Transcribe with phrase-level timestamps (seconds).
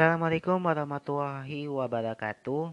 [0.00, 2.72] Assalamualaikum warahmatullahi wabarakatuh.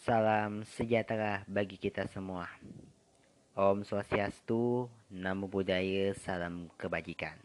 [0.00, 2.48] Salam sejahtera bagi kita semua.
[3.52, 7.36] Om Swastiastu, Namo Buddhaya, salam kebajikan.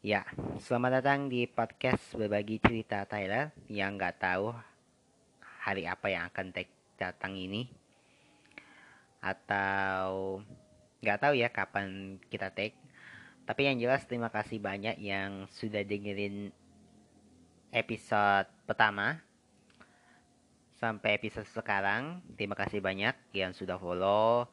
[0.00, 0.24] Ya,
[0.64, 4.48] selamat datang di podcast berbagi cerita Tyler yang nggak tahu
[5.60, 6.56] hari apa yang akan
[6.96, 7.68] datang ini
[9.20, 10.40] atau
[11.04, 12.80] nggak tahu ya kapan kita take
[13.42, 16.54] tapi yang jelas terima kasih banyak yang sudah dengerin
[17.74, 19.18] episode pertama
[20.82, 22.22] sampai episode sekarang.
[22.34, 24.50] Terima kasih banyak yang sudah follow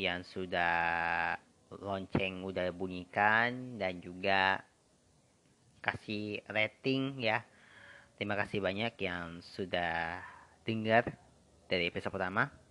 [0.00, 1.36] yang sudah
[1.68, 4.62] lonceng udah bunyikan dan juga
[5.84, 7.44] kasih rating ya.
[8.16, 10.22] Terima kasih banyak yang sudah
[10.62, 11.18] dengar
[11.66, 12.61] dari episode pertama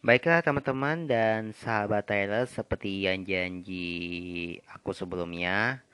[0.00, 5.84] Baiklah teman-teman dan sahabat Tyler seperti yang janji aku sebelumnya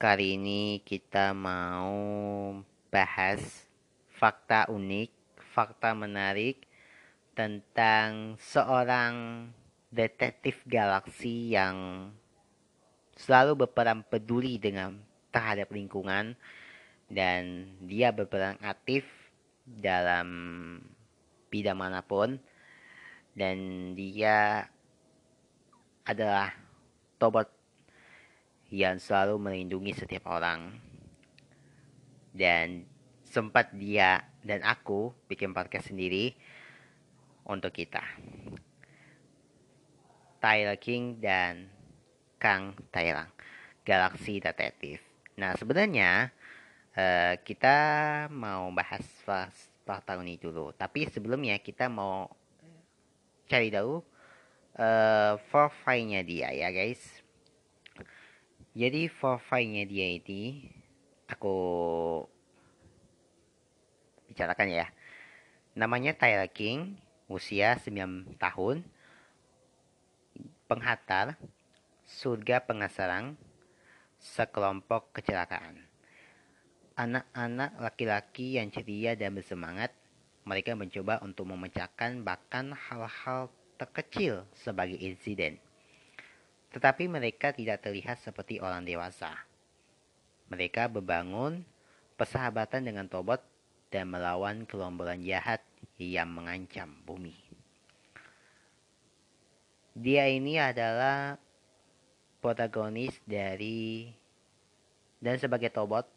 [0.00, 1.92] Kali ini kita mau
[2.88, 3.68] bahas
[4.16, 5.12] fakta unik,
[5.52, 6.64] fakta menarik
[7.36, 9.44] Tentang seorang
[9.92, 12.08] detektif galaksi yang
[13.12, 14.96] selalu berperan peduli dengan
[15.28, 16.32] terhadap lingkungan
[17.12, 19.04] Dan dia berperan aktif
[19.68, 20.32] dalam
[21.52, 22.40] bidang mana pun
[23.32, 23.56] dan
[23.96, 24.68] dia
[26.04, 26.52] adalah
[27.16, 27.48] tobat
[28.72, 30.76] yang selalu melindungi setiap orang.
[32.32, 32.88] Dan
[33.28, 36.32] sempat dia dan aku bikin podcast sendiri
[37.44, 38.00] untuk kita.
[40.40, 41.70] Tyler King dan
[42.42, 43.30] Kang Thailand
[43.86, 44.98] Galaxy Detektif
[45.32, 46.34] nah sebenarnya
[46.96, 47.76] uh, kita
[48.28, 49.04] mau bahas
[49.82, 50.70] fakta ini dulu.
[50.76, 52.28] Tapi sebelumnya kita mau
[53.50, 54.02] cari tahu
[54.78, 57.00] uh, profile-nya dia ya guys.
[58.72, 60.72] Jadi profile-nya dia ini
[61.28, 61.56] aku
[64.32, 64.86] bicarakan ya.
[65.76, 66.96] Namanya Tyler King,
[67.28, 68.84] usia 9 tahun,
[70.68, 71.36] penghantar,
[72.04, 73.36] surga pengasarang,
[74.20, 75.84] sekelompok kecelakaan.
[76.96, 79.96] Anak-anak laki-laki yang ceria dan bersemangat
[80.42, 83.46] mereka mencoba untuk memecahkan bahkan hal-hal
[83.78, 85.58] terkecil sebagai insiden.
[86.74, 89.30] Tetapi mereka tidak terlihat seperti orang dewasa.
[90.50, 91.62] Mereka berbangun
[92.18, 93.40] persahabatan dengan Tobot
[93.92, 95.60] dan melawan kelomboran jahat
[96.00, 97.36] yang mengancam bumi.
[99.92, 101.36] Dia ini adalah
[102.40, 104.08] protagonis dari
[105.22, 106.08] dan sebagai Tobot,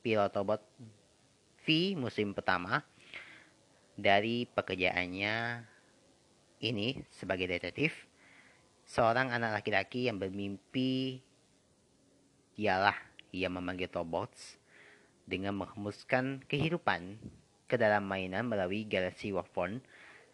[0.00, 0.62] pilot Tobot
[1.66, 2.86] V musim pertama
[3.96, 5.64] dari pekerjaannya
[6.60, 8.06] ini sebagai detektif,
[8.84, 11.20] seorang anak laki-laki yang bermimpi
[12.56, 12.96] ialah
[13.32, 14.56] ia memanggil robots
[15.28, 17.18] dengan menghembuskan kehidupan
[17.66, 19.82] ke dalam mainan melalui galaksi Warphone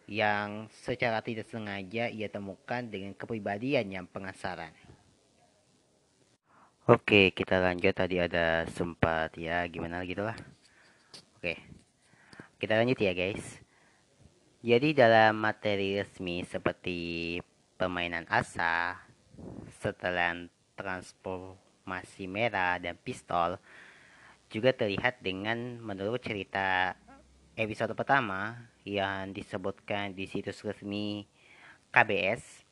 [0.05, 4.71] yang secara tidak sengaja ia temukan dengan kepribadian yang pengasaran.
[6.83, 10.35] Oke, kita lanjut tadi ada sempat ya gimana gitu lah.
[11.39, 11.72] Oke.
[12.63, 13.59] Kita lanjut ya guys.
[14.63, 17.35] Jadi dalam materi resmi seperti
[17.75, 19.03] permainan asa,
[19.83, 20.47] setelan
[20.79, 23.59] transformasi merah dan pistol,
[24.47, 26.95] juga terlihat dengan menurut cerita
[27.59, 28.55] episode pertama
[28.87, 31.27] yang disebutkan di situs resmi
[31.91, 32.63] KBS,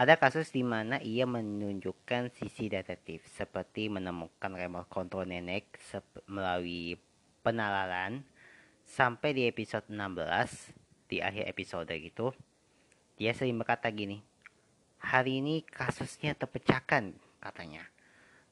[0.00, 5.76] ada kasus di mana ia menunjukkan sisi detektif seperti menemukan remote control nenek
[6.24, 6.96] melalui
[7.44, 8.24] penalaran
[8.90, 12.34] sampai di episode 16 di akhir episode gitu
[13.14, 14.26] dia sering berkata gini
[15.00, 17.88] hari ini kasusnya terpecahkan katanya.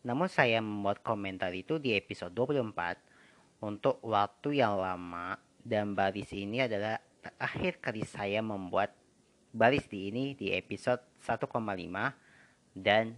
[0.02, 2.96] Namun saya membuat komentar itu di episode 24
[3.60, 8.96] untuk waktu yang lama dan baris ini adalah terakhir kali saya membuat
[9.52, 11.52] baris di ini di episode 1,5
[12.78, 13.12] dan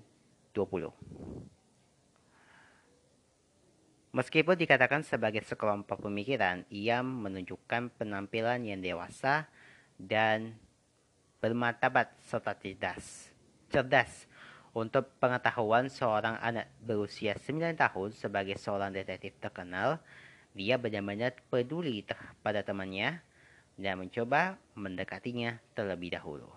[0.56, 1.59] 20
[4.10, 9.46] Meskipun dikatakan sebagai sekelompok pemikiran, ia menunjukkan penampilan yang dewasa
[9.94, 10.58] dan
[11.38, 13.30] bermartabat serta cerdas.
[13.70, 14.26] Cerdas
[14.74, 20.02] untuk pengetahuan seorang anak berusia 9 tahun sebagai seorang detektif terkenal,
[20.58, 22.02] dia benar-benar peduli
[22.42, 23.22] pada temannya
[23.78, 26.50] dan mencoba mendekatinya terlebih dahulu.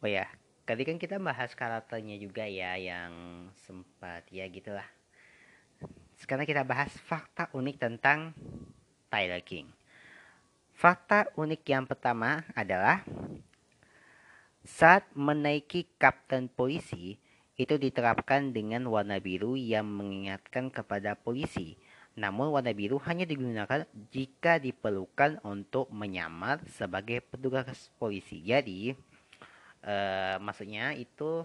[0.00, 0.24] Oh ya,
[0.64, 3.12] tadi kan kita bahas karakternya juga ya yang
[3.68, 4.88] sempat ya gitulah
[6.20, 8.36] sekarang kita bahas fakta unik tentang
[9.08, 9.72] Tyler King.
[10.76, 13.00] Fakta unik yang pertama adalah
[14.60, 17.16] saat menaiki kapten polisi,
[17.60, 21.76] itu diterapkan dengan warna biru yang mengingatkan kepada polisi.
[22.16, 28.40] Namun warna biru hanya digunakan jika diperlukan untuk menyamar sebagai petugas polisi.
[28.40, 28.96] Jadi,
[29.84, 31.44] uh, maksudnya itu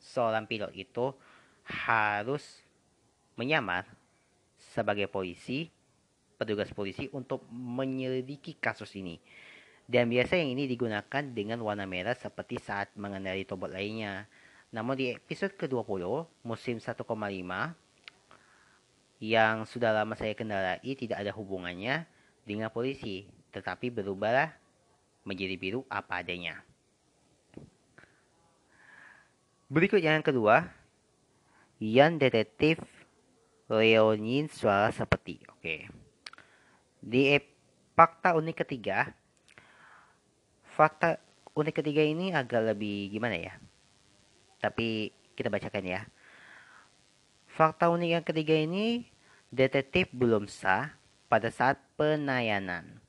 [0.00, 1.12] seorang pilot itu
[1.64, 2.67] harus
[3.38, 3.86] menyamar
[4.58, 5.70] sebagai polisi,
[6.34, 9.22] petugas polisi untuk menyelidiki kasus ini.
[9.88, 14.28] Dan biasa yang ini digunakan dengan warna merah seperti saat mengendarai tombol lainnya.
[14.68, 16.04] Namun di episode ke-20,
[16.44, 16.92] musim 1,5,
[19.18, 22.04] yang sudah lama saya kendarai tidak ada hubungannya
[22.44, 24.52] dengan polisi, tetapi berubahlah
[25.24, 26.60] menjadi biru apa adanya.
[29.72, 30.68] Berikut yang kedua,
[31.80, 32.80] yang detektif
[33.68, 35.44] Leonin suara seperti.
[35.52, 35.88] Oke.
[36.98, 37.36] Di
[37.94, 39.12] fakta unik ketiga,
[40.74, 41.20] fakta
[41.54, 43.54] unik ketiga ini agak lebih gimana ya?
[44.58, 46.00] tapi kita bacakan ya.
[47.48, 49.06] Fakta unik yang ketiga ini,
[49.50, 50.94] detektif belum sah
[51.26, 53.02] pada saat penayanan.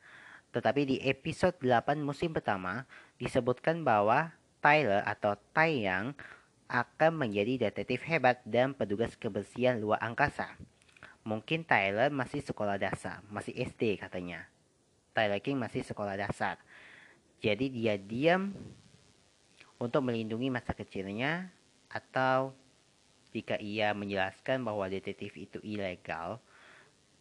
[0.50, 2.90] Tetapi di episode 8 musim pertama
[3.22, 6.18] disebutkan bahwa Tyler atau Taeyang
[6.70, 10.54] akan menjadi detektif hebat dan petugas kebersihan luar angkasa.
[11.26, 14.46] Mungkin Tyler masih sekolah dasar, masih SD katanya.
[15.18, 16.62] Tyler King masih sekolah dasar.
[17.42, 18.54] Jadi dia diam
[19.82, 21.50] untuk melindungi masa kecilnya
[21.90, 22.54] atau
[23.34, 26.38] jika ia menjelaskan bahwa detektif itu ilegal,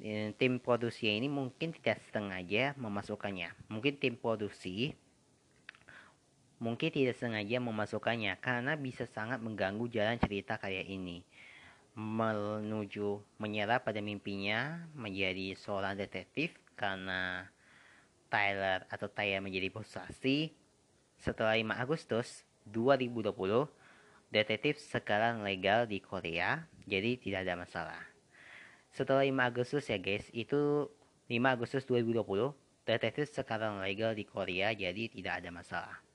[0.00, 3.72] eh, tim produksi ini mungkin tidak sengaja memasukkannya.
[3.72, 4.92] Mungkin tim produksi
[6.58, 11.22] mungkin tidak sengaja memasukkannya karena bisa sangat mengganggu jalan cerita kayak ini.
[11.98, 17.50] Menuju menyerah pada mimpinya menjadi seorang detektif karena
[18.30, 20.52] Tyler atau Taya menjadi posasi
[21.18, 23.66] setelah 5 Agustus 2020,
[24.30, 28.02] detektif sekarang legal di Korea, jadi tidak ada masalah.
[28.94, 30.86] Setelah 5 Agustus ya guys, itu
[31.26, 32.54] 5 Agustus 2020,
[32.86, 36.07] detektif sekarang legal di Korea, jadi tidak ada masalah.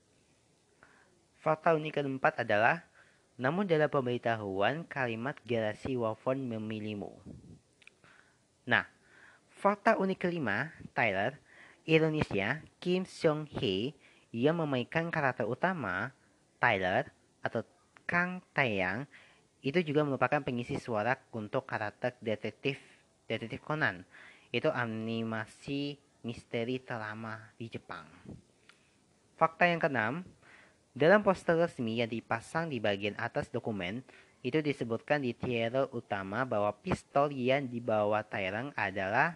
[1.44, 2.88] Fakta unik keempat adalah,
[3.36, 7.12] namun dalam pemberitahuan kalimat garasi wafon memilihmu.
[8.64, 8.88] Nah,
[9.52, 11.36] fakta unik kelima, Tyler,
[11.84, 13.92] ironisnya Kim Seong Hee
[14.32, 16.16] yang memainkan karakter utama
[16.64, 17.12] Tyler
[17.44, 17.68] atau
[18.08, 19.04] Kang Taeyang
[19.60, 22.80] itu juga merupakan pengisi suara untuk karakter detektif
[23.28, 24.08] detektif Conan.
[24.48, 28.08] Itu animasi misteri terlama di Jepang.
[29.36, 30.24] Fakta yang keenam,
[30.94, 34.06] dalam poster resmi yang dipasang di bagian atas dokumen,
[34.46, 39.34] itu disebutkan di trailer utama bahwa pistol yang dibawa Taeyang adalah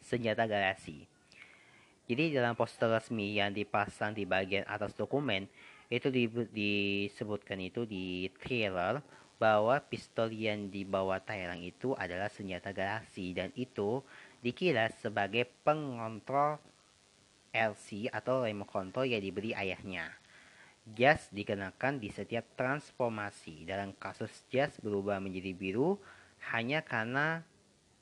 [0.00, 1.04] senjata garasi.
[2.06, 5.50] Jadi dalam poster resmi yang dipasang di bagian atas dokumen,
[5.90, 9.02] itu di, disebutkan itu di trailer
[9.36, 14.00] bahwa pistol yang dibawa Thailand itu adalah senjata galaksi dan itu
[14.40, 16.56] dikira sebagai pengontrol
[17.52, 20.08] LC atau remote control yang diberi ayahnya.
[20.94, 23.66] Jas dikenakan di setiap transformasi.
[23.66, 25.98] Dalam kasus jas berubah menjadi biru
[26.54, 27.42] hanya karena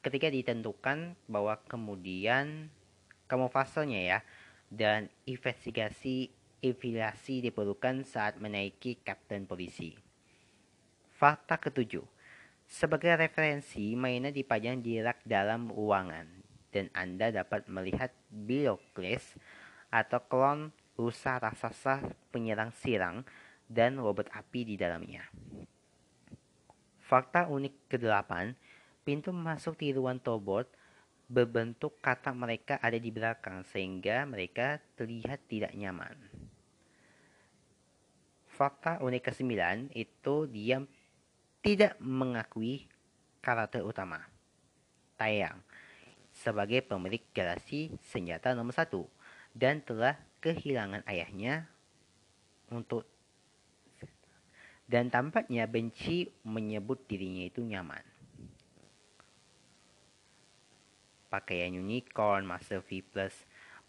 [0.05, 2.69] ketika ditentukan bahwa kemudian
[3.25, 4.19] kamuflasenya ya
[4.69, 6.29] dan investigasi
[6.61, 9.97] infilasi diperlukan saat menaiki kapten polisi.
[11.17, 12.05] Fakta ketujuh.
[12.65, 16.25] Sebagai referensi, mainan dipajang di rak dalam ruangan
[16.73, 19.37] dan Anda dapat melihat Biocles
[19.95, 23.27] atau klon rusa raksasa penyerang sirang
[23.67, 25.27] dan robot api di dalamnya.
[27.05, 28.33] Fakta unik ke-8,
[29.05, 30.67] pintu masuk di ruang tobot
[31.29, 36.17] berbentuk katak mereka ada di belakang sehingga mereka terlihat tidak nyaman.
[38.55, 39.53] Fakta unik ke-9
[39.99, 40.79] itu dia
[41.65, 42.87] tidak mengakui
[43.43, 44.23] karakter utama,
[45.19, 45.59] Tayang,
[46.31, 49.09] sebagai pemilik garasi senjata nomor satu
[49.55, 51.65] dan telah kehilangan ayahnya
[52.69, 53.09] untuk
[54.85, 58.05] dan tampaknya benci menyebut dirinya itu nyaman.
[61.33, 63.33] Pakaian unicorn, Master V Plus,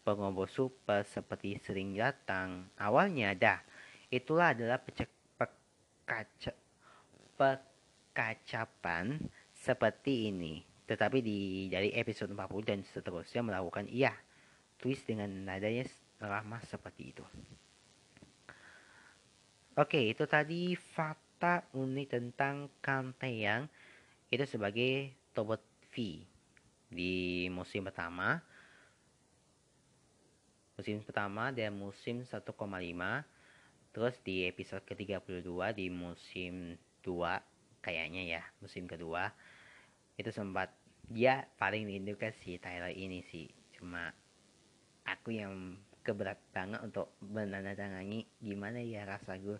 [0.08, 2.72] pengobo super seperti sering datang.
[2.80, 3.60] Awalnya dah
[4.08, 6.56] itulah adalah pecek, pekaca,
[7.36, 9.20] pekacapan
[9.52, 10.64] seperti ini.
[10.88, 14.16] Tetapi di dari episode 40 dan seterusnya melakukan iya
[14.80, 15.84] twist dengan nadanya
[16.20, 17.26] ramah seperti itu.
[19.76, 22.72] Oke, itu tadi fakta unik tentang
[23.28, 23.68] yang
[24.32, 25.60] itu sebagai Tobot
[25.92, 26.24] V
[26.88, 28.40] di musim pertama.
[30.80, 32.44] Musim pertama dan musim 1,5
[33.96, 37.16] terus di episode ke-32 di musim 2
[37.80, 39.32] kayaknya ya musim kedua
[40.20, 40.68] itu sempat
[41.08, 43.48] dia paling rindu ke si Tyler ini sih
[43.80, 44.12] cuma
[45.08, 49.58] aku yang keberat banget untuk menandatangani gimana ya rasa gue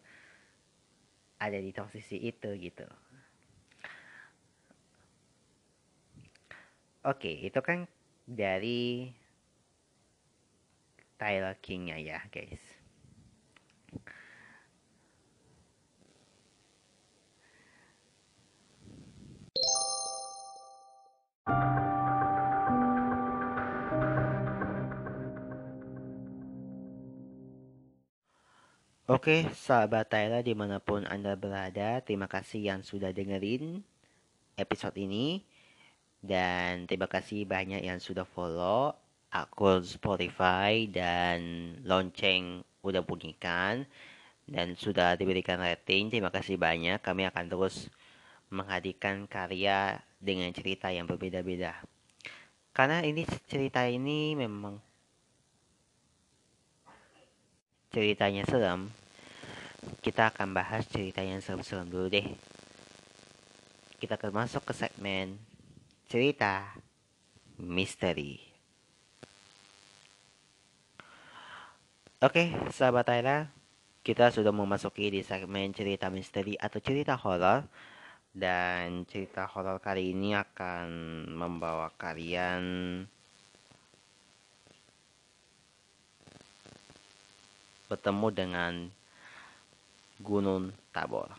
[1.42, 2.86] ada di posisi itu gitu.
[7.06, 7.90] Oke itu kan
[8.26, 9.10] dari
[11.18, 12.76] Tyler Kingnya ya guys
[29.06, 33.86] Oke, sahabat Tyler di mana pun Anda berada, terima kasih yang sudah dengerin
[34.58, 35.46] episode ini.
[36.26, 38.98] Dan terima kasih banyak yang sudah follow
[39.30, 41.38] akun Spotify dan
[41.86, 43.86] lonceng udah bunyikan.
[44.50, 46.98] Dan sudah diberikan rating, terima kasih banyak.
[46.98, 47.94] Kami akan terus
[48.50, 51.78] menghadirkan karya dengan cerita yang berbeda-beda.
[52.74, 54.82] Karena ini cerita ini memang
[57.96, 58.92] ceritanya serem,
[60.04, 62.28] kita akan bahas cerita yang serem-serem dulu deh.
[63.96, 65.40] Kita akan masuk ke segmen
[66.12, 66.76] cerita
[67.56, 68.44] misteri.
[72.20, 73.48] Oke, sahabat Tyler,
[74.04, 77.64] kita sudah memasuki di segmen cerita misteri atau cerita horor.
[78.36, 80.88] Dan cerita horor kali ini akan
[81.32, 82.60] membawa kalian
[87.96, 88.74] bertemu dengan
[90.20, 91.32] Gunung Tabor.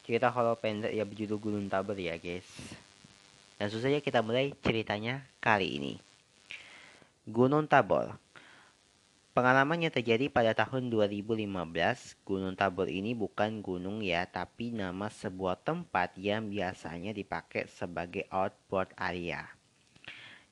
[0.00, 2.48] Cerita horor pendek ya berjudul Gunung Tabor ya guys.
[3.60, 5.94] Dan saja kita mulai ceritanya kali ini.
[7.28, 8.16] Gunung Tabor.
[9.36, 11.44] Pengalaman yang terjadi pada tahun 2015,
[12.24, 18.90] Gunung Tabor ini bukan gunung ya, tapi nama sebuah tempat yang biasanya dipakai sebagai outboard
[18.98, 19.46] area.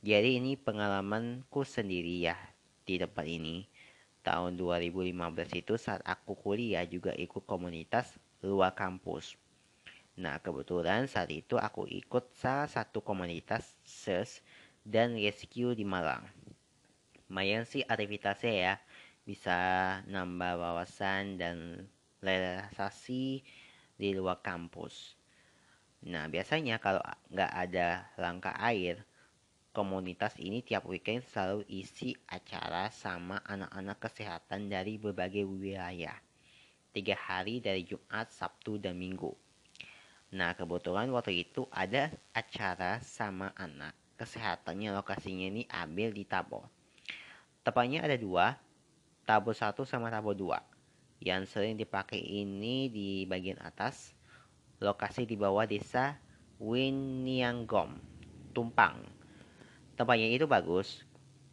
[0.06, 2.38] Jadi ini pengalamanku sendiri ya
[2.87, 3.66] di tempat ini
[4.26, 9.38] tahun 2015 itu saat aku kuliah juga ikut komunitas luar kampus.
[10.18, 14.42] Nah, kebetulan saat itu aku ikut salah satu komunitas search
[14.83, 16.26] dan rescue di Malang.
[17.30, 18.75] Lumayan sih aktivitasnya ya,
[19.23, 19.59] bisa
[20.11, 21.87] nambah wawasan dan
[22.18, 23.47] relaksasi
[23.95, 25.14] di luar kampus.
[26.06, 29.06] Nah, biasanya kalau nggak ada langkah air,
[29.76, 36.16] Komunitas ini tiap weekend selalu isi acara sama anak-anak kesehatan dari berbagai wilayah.
[36.97, 39.37] Tiga hari dari Jumat, Sabtu, dan Minggu.
[40.33, 43.92] Nah, kebetulan waktu itu ada acara sama anak.
[44.16, 46.73] Kesehatannya lokasinya ini ambil di Tabor.
[47.61, 48.56] Tepatnya ada dua,
[49.28, 50.64] Tabor satu sama Tabor dua.
[51.21, 54.16] Yang sering dipakai ini di bagian atas,
[54.80, 56.16] lokasi di bawah desa
[56.64, 58.00] Winianggom,
[58.56, 59.15] Tumpang,
[59.97, 61.03] tempatnya itu bagus.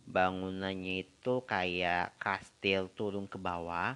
[0.04, 3.96] Bangunannya itu kayak kastil turun ke bawah.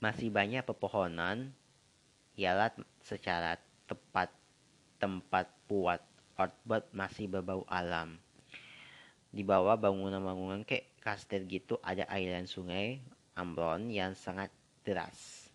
[0.00, 1.52] Masih banyak pepohonan.
[2.40, 2.72] Ialah
[3.04, 4.32] secara tepat
[4.96, 6.00] tempat buat
[6.40, 8.16] outboard masih berbau alam.
[9.28, 13.04] Di bawah bangunan-bangunan kayak kastil gitu ada aliran sungai
[13.36, 14.50] Ambron yang sangat
[14.82, 15.47] deras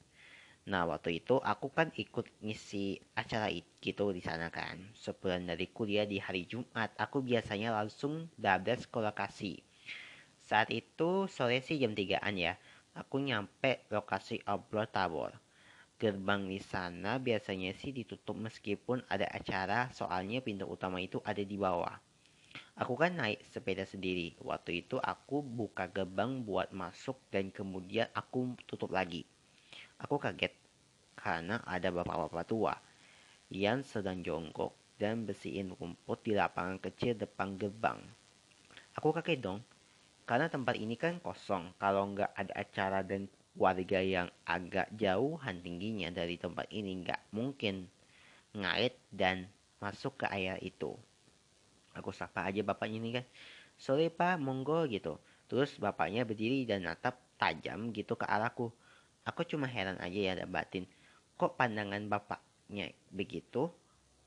[0.63, 3.51] Nah waktu itu aku kan ikut ngisi acara
[3.83, 4.79] gitu di sana kan.
[4.95, 9.59] Sebulan dari kuliah di hari Jumat, aku biasanya langsung dabdas ke lokasi.
[10.39, 12.55] Saat itu sore sih jam 3an ya.
[12.95, 15.35] Aku nyampe lokasi obrol tabor.
[15.99, 21.59] Gerbang di sana biasanya sih ditutup meskipun ada acara soalnya pintu utama itu ada di
[21.59, 21.99] bawah.
[22.79, 24.39] Aku kan naik sepeda sendiri.
[24.39, 29.27] Waktu itu aku buka gerbang buat masuk dan kemudian aku tutup lagi.
[30.01, 30.55] Aku kaget
[31.13, 32.73] karena ada bapak-bapak tua
[33.53, 37.99] yang sedang jongkok dan bersihin rumput di lapangan kecil depan gerbang.
[38.97, 39.59] Aku kaget dong,
[40.23, 46.09] karena tempat ini kan kosong kalau nggak ada acara dan warga yang agak jauhan tingginya
[46.09, 47.85] dari tempat ini nggak mungkin
[48.57, 49.45] ngait dan
[49.77, 50.93] masuk ke air itu.
[51.93, 53.25] Aku sapa aja bapaknya ini kan,
[53.77, 55.21] sorry pak, monggo gitu.
[55.45, 58.73] Terus bapaknya berdiri dan natap tajam gitu ke arahku.
[59.23, 60.83] Aku cuma heran aja ya batin.
[61.39, 63.71] Kok pandangan bapaknya begitu?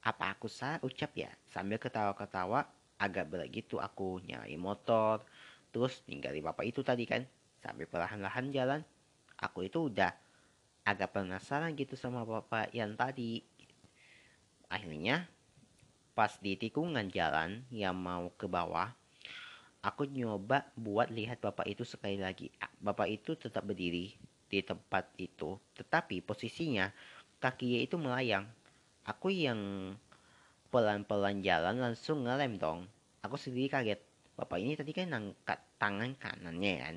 [0.00, 1.28] Apa aku salah ucap ya?
[1.44, 2.64] Sambil ketawa-ketawa
[2.96, 5.20] agak berat gitu aku nyari motor.
[5.68, 7.28] Terus ninggalin bapak itu tadi kan.
[7.60, 8.80] Sambil perlahan-lahan jalan.
[9.36, 10.16] Aku itu udah
[10.86, 13.44] agak penasaran gitu sama bapak yang tadi.
[14.72, 15.28] Akhirnya
[16.16, 18.88] pas di tikungan jalan yang mau ke bawah,
[19.84, 22.48] aku nyoba buat lihat bapak itu sekali lagi.
[22.80, 26.90] Bapak itu tetap berdiri di tempat itu, tetapi posisinya
[27.42, 28.46] kakinya itu melayang.
[29.06, 29.94] Aku yang
[30.70, 32.90] pelan-pelan jalan langsung ngelem dong.
[33.22, 34.00] Aku sendiri kaget.
[34.36, 36.96] Bapak ini tadi kan angkat tangan kanannya kan.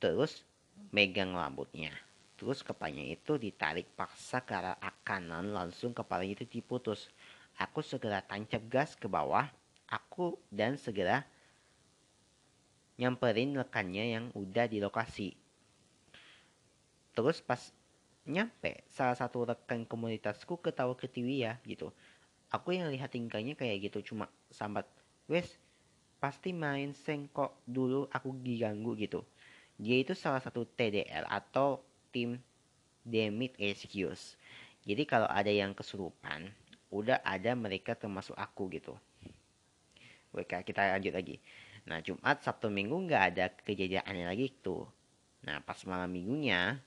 [0.00, 0.46] Terus
[0.90, 1.92] megang rambutnya.
[2.38, 7.12] Terus kepalanya itu ditarik paksa ke arah kanan langsung kepalanya itu diputus.
[7.60, 9.46] Aku segera tancap gas ke bawah.
[9.86, 11.22] Aku dan segera
[12.96, 15.41] nyamperin rekannya yang udah di lokasi.
[17.12, 17.60] Terus pas
[18.24, 21.92] nyampe, salah satu rekan komunitasku ketawa ke TV ya gitu.
[22.52, 24.84] Aku yang lihat tingkahnya kayak gitu cuma sambat,
[25.28, 25.56] wes
[26.22, 29.24] pasti main sengkok dulu aku diganggu gitu.
[29.80, 31.82] Dia itu salah satu TDL atau
[32.14, 32.38] tim
[33.02, 34.38] Demit Excuse.
[34.86, 36.54] Jadi kalau ada yang kesurupan,
[36.94, 38.94] udah ada mereka termasuk aku gitu.
[40.32, 41.36] Oke, kita lanjut lagi.
[41.84, 44.86] Nah, Jumat, Sabtu, Minggu nggak ada kejadian aneh lagi tuh.
[45.42, 46.78] Nah, pas malam minggunya,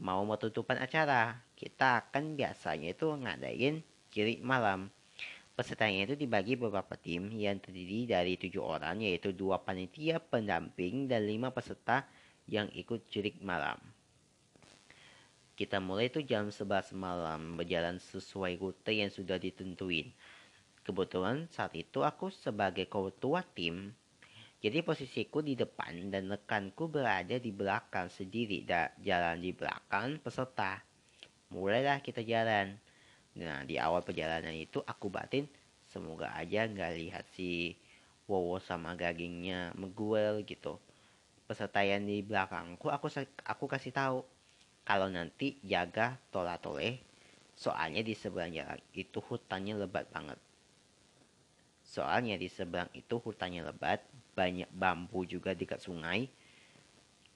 [0.00, 4.88] mau penutupan acara, kita akan biasanya itu ngadain kiri malam.
[5.52, 11.28] Pesertanya itu dibagi beberapa tim yang terdiri dari tujuh orang, yaitu dua panitia pendamping dan
[11.28, 12.08] lima peserta
[12.48, 13.76] yang ikut cirik malam.
[15.52, 20.08] Kita mulai itu jam 11 malam, berjalan sesuai rute yang sudah ditentuin.
[20.80, 23.92] Kebetulan saat itu aku sebagai ketua tim
[24.60, 30.84] jadi posisiku di depan dan rekanku berada di belakang sendiri dan jalan di belakang peserta.
[31.48, 32.76] Mulailah kita jalan.
[33.40, 35.48] Nah di awal perjalanan itu aku batin
[35.88, 37.72] semoga aja nggak lihat si
[38.28, 40.76] Wowo sama gagingnya meguel gitu.
[41.48, 43.08] Peserta yang di belakangku aku
[43.40, 44.20] aku kasih tahu
[44.84, 47.00] kalau nanti jaga tola tole
[47.56, 50.36] soalnya di seberang jalan itu hutannya lebat banget.
[51.80, 56.26] Soalnya di seberang itu hutannya lebat banyak bambu juga dekat sungai.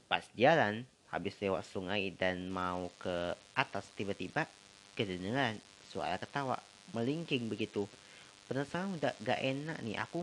[0.06, 4.50] Pas jalan, habis lewat sungai dan mau ke atas tiba-tiba
[4.98, 6.58] kedengeran suara ketawa
[6.90, 7.86] melingking begitu.
[8.50, 10.20] Penasaran udah gak enak nih, aku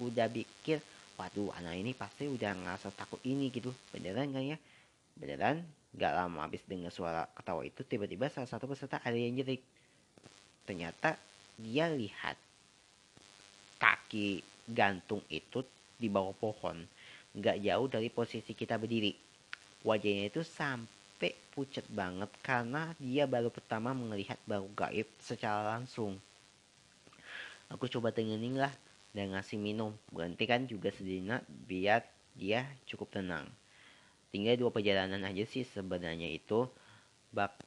[0.00, 0.80] udah pikir,
[1.20, 3.70] waduh anak ini pasti udah ngerasa takut ini gitu.
[3.92, 4.58] Beneran gak ya?
[5.14, 5.62] Beneran
[5.94, 9.62] gak lama habis dengar suara ketawa itu tiba-tiba salah satu peserta ada yang jerit.
[10.64, 11.20] Ternyata
[11.60, 12.40] dia lihat
[13.80, 15.66] kaki gantung itu
[16.00, 16.86] di bawah pohon,
[17.36, 19.12] nggak jauh dari posisi kita berdiri.
[19.84, 26.16] Wajahnya itu sampai pucat banget karena dia baru pertama melihat bau gaib secara langsung.
[27.70, 28.74] Aku coba tengenin lah
[29.14, 29.94] dan ngasih minum.
[30.10, 32.02] Berhentikan juga sejenak biar
[32.34, 33.46] dia cukup tenang.
[34.30, 36.66] Tinggal dua perjalanan aja sih sebenarnya itu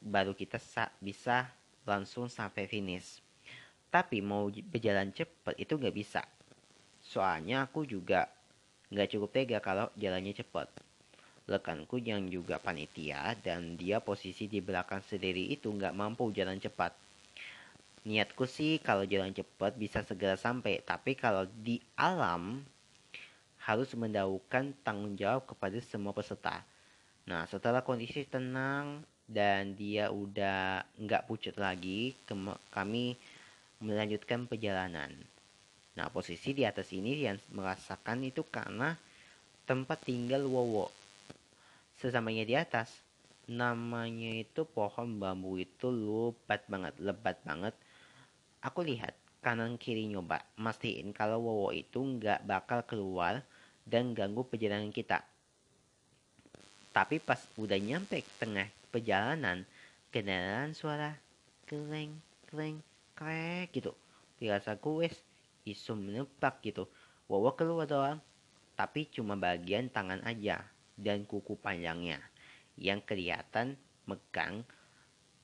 [0.03, 0.59] baru kita
[0.99, 1.47] bisa
[1.87, 3.23] langsung sampai finish.
[3.91, 6.23] Tapi mau berjalan cepat itu nggak bisa
[7.03, 8.31] Soalnya aku juga
[8.89, 10.71] nggak cukup tega kalau jalannya cepat.
[11.43, 16.95] Rekanku yang juga panitia dan dia posisi di belakang sendiri itu nggak mampu jalan cepat.
[18.07, 22.63] Niatku sih kalau jalan cepat bisa segera sampai, tapi kalau di alam
[23.63, 26.63] harus mendahulukan tanggung jawab kepada semua peserta.
[27.27, 32.11] Nah, setelah kondisi tenang dan dia udah nggak pucat lagi,
[32.71, 33.15] kami
[33.79, 35.32] melanjutkan perjalanan.
[35.93, 38.97] Nah, posisi di atas ini yang merasakan itu karena
[39.69, 40.89] tempat tinggal Wowo.
[42.01, 42.89] Sesamanya di atas,
[43.45, 47.77] namanya itu pohon bambu itu lebat banget, lebat banget.
[48.65, 49.13] Aku lihat
[49.45, 53.45] kanan kiri nyoba, mastiin kalau Wowo itu nggak bakal keluar
[53.86, 55.21] dan ganggu perjalanan kita.
[56.89, 59.65] Tapi pas udah nyampe tengah perjalanan,
[60.10, 61.13] kedengaran suara
[61.69, 62.17] keleng,
[62.49, 62.82] keleng,
[63.13, 63.93] krek gitu.
[64.38, 65.17] Dirasaku wes
[65.63, 66.88] isu menepak gitu.
[67.32, 68.19] Wawa keluar doang,
[68.76, 70.62] tapi cuma bagian tangan aja
[70.99, 72.21] dan kuku panjangnya
[72.78, 74.65] yang kelihatan megang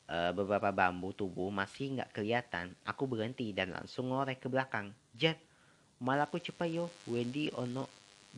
[0.06, 2.76] e, beberapa bambu tubuh masih nggak kelihatan.
[2.84, 4.92] Aku berhenti dan langsung ngorek ke belakang.
[5.16, 5.38] Jen,
[6.04, 6.86] malah aku cepat yo.
[7.08, 7.88] Wendy ono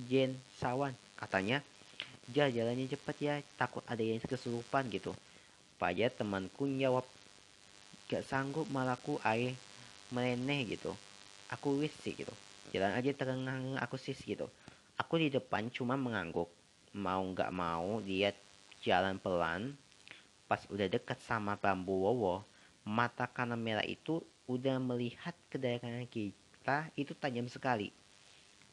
[0.08, 1.66] Jen Sawan katanya.
[2.32, 5.12] Ja jalannya cepat ya, takut ada yang kesurupan gitu.
[5.82, 7.04] Pajak temanku jawab,
[8.08, 9.58] gak sanggup malaku air
[10.14, 10.94] meneneh gitu
[11.52, 12.32] aku wis sih gitu.
[12.72, 14.48] Jalan aja terengang aku sih gitu.
[14.96, 16.48] Aku di depan cuma mengangguk.
[16.96, 18.32] Mau nggak mau dia
[18.82, 19.76] jalan pelan.
[20.48, 22.48] Pas udah dekat sama bambu wowo
[22.82, 27.94] mata kanan merah itu udah melihat ke daerah kita itu tajam sekali.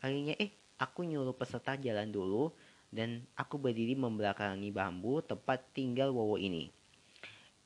[0.01, 2.55] Akhirnya eh aku nyuruh peserta jalan dulu
[2.89, 6.73] dan aku berdiri membelakangi bambu tempat tinggal wowo ini.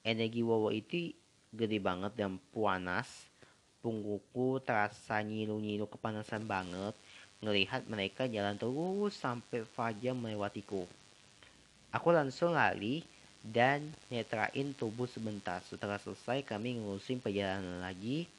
[0.03, 1.15] Energi wowo itu
[1.55, 3.32] gede banget dan panas
[3.83, 6.95] Punggungku terasa nyilu-nyilu kepanasan banget
[7.43, 10.87] ngelihat mereka jalan terus sampai Fajar melewatiku.
[11.91, 13.03] Aku langsung lari
[13.43, 15.59] dan netrain tubuh sebentar.
[15.67, 18.31] Setelah selesai kami ngurusin perjalanan lagi.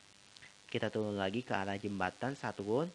[0.72, 2.88] Kita turun lagi ke arah jembatan saat turun.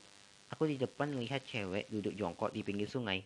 [0.48, 3.20] Aku di depan melihat cewek duduk jongkok di pinggir sungai.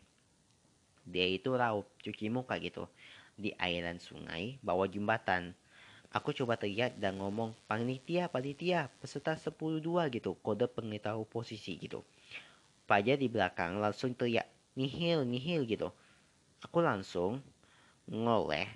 [1.07, 2.91] Dia itu raup, cuci muka gitu.
[3.39, 5.55] Di airan sungai, bawah jembatan.
[6.13, 10.37] Aku coba teriak dan ngomong, panitia, panitia, peserta 10-2 gitu.
[10.45, 12.05] Kode pengetahu posisi gitu.
[12.85, 14.45] Fajar di belakang langsung teriak,
[14.77, 15.89] nihil, nihil gitu.
[16.61, 17.41] Aku langsung
[18.05, 18.69] ngoleh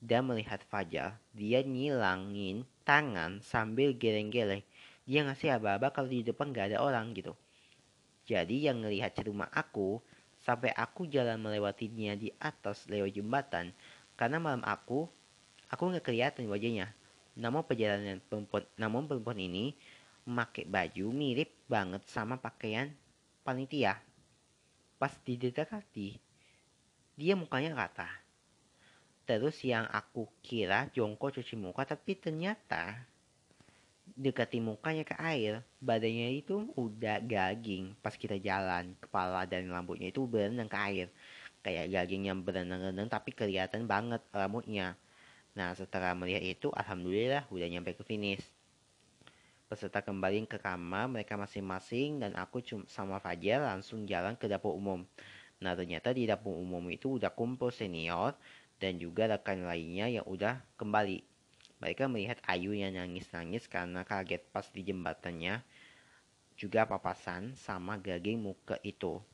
[0.00, 1.20] dan melihat Fajar.
[1.36, 4.64] Dia nyilangin tangan sambil geleng-geleng.
[5.04, 7.36] Dia ngasih aba-aba kalau di depan gak ada orang gitu.
[8.24, 10.00] Jadi yang ngelihat rumah aku
[10.40, 13.70] sampai aku jalan melewatinya di atas lewat jembatan
[14.18, 15.06] karena malam aku
[15.72, 16.92] aku nggak kelihatan wajahnya.
[17.32, 19.72] Namun perjalanan perempuan, namun perempuan ini
[20.28, 22.92] memakai baju mirip banget sama pakaian
[23.40, 23.96] panitia.
[25.00, 26.20] Pas didekati,
[27.16, 28.06] dia mukanya rata.
[29.24, 33.08] Terus yang aku kira jongkok cuci muka, tapi ternyata
[34.12, 38.92] dekati mukanya ke air, badannya itu udah gaging pas kita jalan.
[39.00, 41.08] Kepala dan rambutnya itu berenang ke air.
[41.62, 44.98] Kayak gaging yang berenang-renang tapi kelihatan banget rambutnya.
[45.52, 48.44] Nah setelah melihat itu, Alhamdulillah udah nyampe ke finish
[49.72, 54.76] peserta kembali ke kamar mereka masing-masing dan aku cuma sama Fajar langsung jalan ke dapur
[54.76, 55.00] umum.
[55.64, 58.36] Nah ternyata di dapur umum itu udah kumpul senior
[58.76, 61.24] dan juga rekan lainnya yang udah kembali.
[61.80, 65.64] Mereka melihat Ayu yang nangis-nangis karena kaget pas di jembatannya
[66.52, 69.24] juga papasan sama gaging muka itu.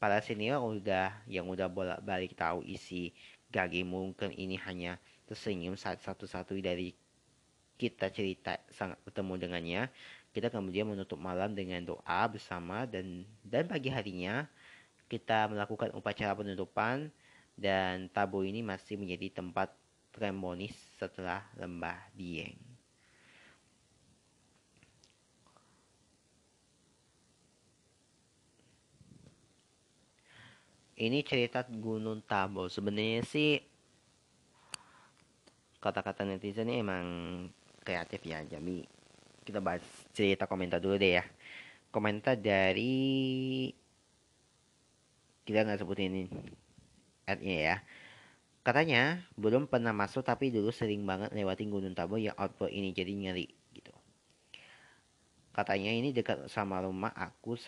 [0.00, 3.12] Para senior udah yang udah bolak-balik tahu isi
[3.52, 4.96] gaging mungkin ini hanya
[5.28, 6.96] tersenyum saat satu-satu dari
[7.76, 9.82] kita cerita sangat bertemu dengannya
[10.32, 14.48] kita kemudian menutup malam dengan doa bersama dan dan pagi harinya
[15.12, 17.12] kita melakukan upacara penutupan
[17.52, 19.68] dan tabu ini masih menjadi tempat
[20.08, 22.71] tremonis setelah lembah Dieng.
[31.02, 32.70] Ini cerita Gunung Tabo.
[32.70, 33.58] Sebenarnya sih
[35.82, 37.06] kata-kata netizen ini emang
[37.82, 38.86] kreatif ya jadi
[39.42, 39.82] kita bahas
[40.14, 41.26] cerita komentar dulu deh ya.
[41.90, 43.66] Komentar dari
[45.42, 46.30] kita nggak sebutin
[47.26, 47.76] adnya ya.
[48.62, 53.10] Katanya belum pernah masuk tapi dulu sering banget lewatin Gunung Tabo yang outboard ini jadi
[53.10, 53.90] nyeri gitu.
[55.50, 57.58] Katanya ini dekat sama rumah aku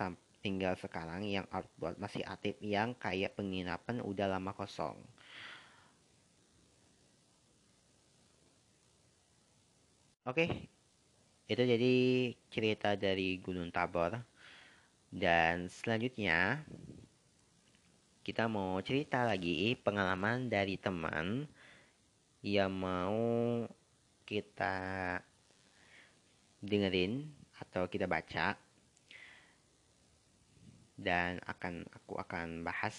[0.45, 5.01] tinggal sekarang yang outboard masih aktif yang kayak penginapan udah lama kosong
[10.25, 10.49] Oke,
[11.45, 11.93] itu jadi
[12.49, 14.25] cerita dari Gunung Tabor.
[15.13, 16.65] Dan selanjutnya
[18.25, 21.45] kita mau cerita lagi pengalaman dari teman
[22.41, 23.21] yang mau
[24.25, 25.21] kita
[26.65, 27.29] dengerin
[27.61, 28.57] atau kita baca
[30.95, 32.95] dan akan aku akan bahas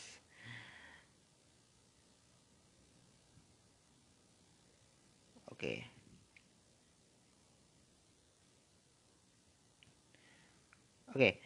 [5.47, 5.95] oke okay.
[11.15, 11.39] Oke,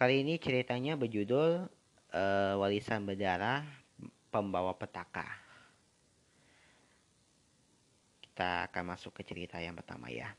[0.00, 1.68] kali ini ceritanya berjudul
[2.16, 3.60] uh, Warisan Berdarah
[4.32, 5.28] Pembawa Petaka.
[8.24, 10.32] Kita akan masuk ke cerita yang pertama ya.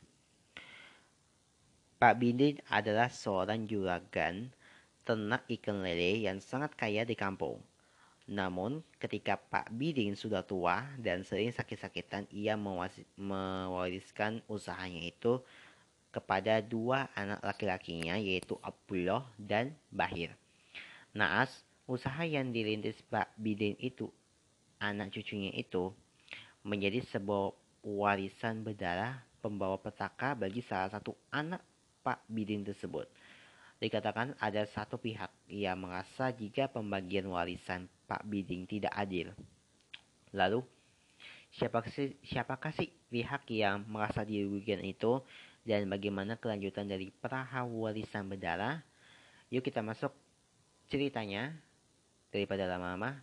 [2.01, 4.49] Pak Bidin adalah seorang juragan
[5.05, 7.61] ternak ikan lele yang sangat kaya di kampung.
[8.25, 15.45] Namun, ketika Pak Bidin sudah tua dan sering sakit-sakitan, ia mewariskan usahanya itu
[16.09, 20.33] kepada dua anak laki-lakinya yaitu Abdullah dan Bahir.
[21.13, 21.53] Naas,
[21.85, 24.09] usaha yang dirintis Pak Bidin itu,
[24.81, 25.93] anak cucunya itu,
[26.65, 27.53] menjadi sebuah
[27.85, 31.61] warisan berdarah pembawa petaka bagi salah satu anak
[32.01, 33.05] Pak Bidin tersebut.
[33.75, 39.35] Dikatakan ada satu pihak yang merasa jika pembagian warisan Pak Bidin tidak adil.
[40.31, 40.63] Lalu,
[41.51, 45.19] siapa sih, siapakah sih pihak yang merasa dirugikan itu
[45.65, 48.79] dan bagaimana kelanjutan dari perahu warisan berdarah.
[49.51, 50.11] Yuk kita masuk
[50.87, 51.55] ceritanya
[52.31, 53.19] daripada lama-lama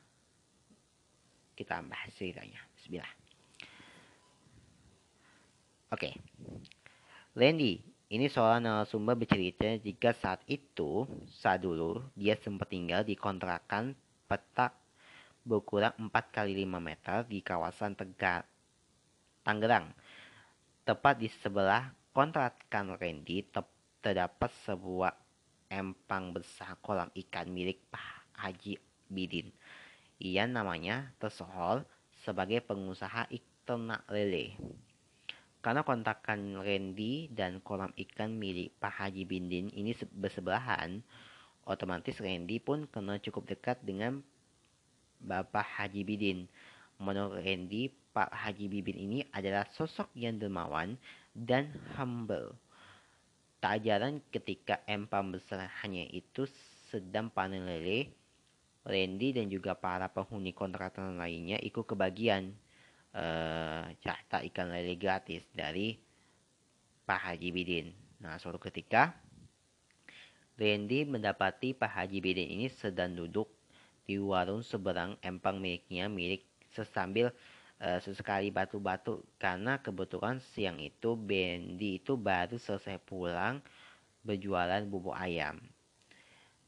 [1.55, 2.61] kita bahas ceritanya.
[2.77, 3.13] Bismillah.
[5.93, 6.09] Oke.
[6.09, 6.15] Okay.
[7.37, 7.81] Randy,
[8.13, 13.97] ini seorang narasumber bercerita jika saat itu, saat dulu, dia sempat tinggal di kontrakan
[14.29, 14.77] petak
[15.49, 18.45] berukuran 4 kali 5 meter di kawasan Tegar,
[19.41, 19.97] Tangerang.
[20.85, 23.49] Tepat di sebelah kontrakan Randy
[24.05, 25.17] terdapat sebuah
[25.73, 28.77] empang besar kolam ikan milik Pak Haji
[29.09, 29.49] Bidin
[30.23, 31.83] ia namanya tersohor
[32.23, 33.27] sebagai pengusaha
[33.67, 34.55] ternak lele.
[35.63, 40.99] Karena kontakan Randy dan kolam ikan milik Pak Haji Bindin ini bersebelahan,
[41.63, 44.27] otomatis Randy pun kenal cukup dekat dengan
[45.23, 46.51] Bapak Haji Bidin.
[46.99, 50.99] Menurut Randy, Pak Haji Bibin ini adalah sosok yang dermawan
[51.31, 52.59] dan humble.
[53.63, 56.45] Tak jarang ketika empang besar hanya itu
[56.91, 58.11] sedang panen lele,
[58.83, 62.51] Randy dan juga para penghuni kontrakan lainnya ikut kebagian
[63.17, 65.97] uh, jatah ikan lele gratis dari
[67.03, 67.87] Pak Haji Bidin.
[68.23, 69.17] Nah, suatu ketika
[70.57, 73.51] Randy mendapati Pak Haji Bidin ini sedang duduk
[74.07, 77.31] di warung seberang empang miliknya milik sesambil
[77.83, 83.59] uh, sesekali batu-batu karena kebetulan siang itu Bendy itu baru selesai pulang
[84.23, 85.59] berjualan bubuk ayam.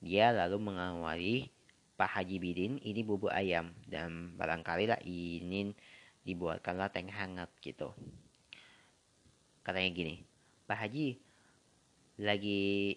[0.03, 1.37] Dia lalu mengawali
[1.95, 5.73] Pak Haji Bidin ini bubuk ayam dan barangkali lah ingin
[6.25, 7.93] dibuatkanlah teh hangat gitu.
[9.65, 10.15] Katanya gini,
[10.69, 11.17] Pak Haji
[12.21, 12.97] lagi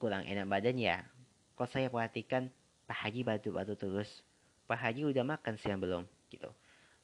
[0.00, 1.04] kurang enak badan ya?
[1.56, 2.48] Kok saya perhatikan
[2.88, 4.24] Pak Haji batu-batu terus.
[4.64, 6.04] Pak Haji udah makan siang belum?
[6.32, 6.48] Gitu.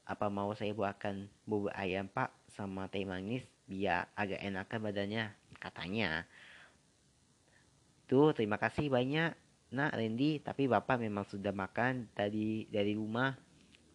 [0.08, 5.24] Apa mau saya buatkan bubuk ayam Pak sama teh manis biar agak enakan badannya?
[5.60, 6.24] Katanya.
[8.08, 9.36] Tuh, terima kasih banyak
[9.70, 13.38] Nah, Randy, tapi Bapak memang sudah makan tadi dari rumah.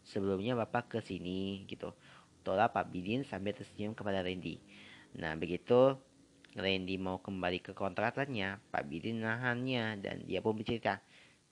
[0.06, 1.92] Sebelumnya Bapak ke sini gitu.
[2.46, 4.62] Tola Pak Bidin sambil tersenyum kepada Randy.
[5.18, 5.98] Nah, begitu
[6.56, 11.02] Randy mau kembali ke kontrakannya, Pak Bidin nahannya dan dia pun bercerita,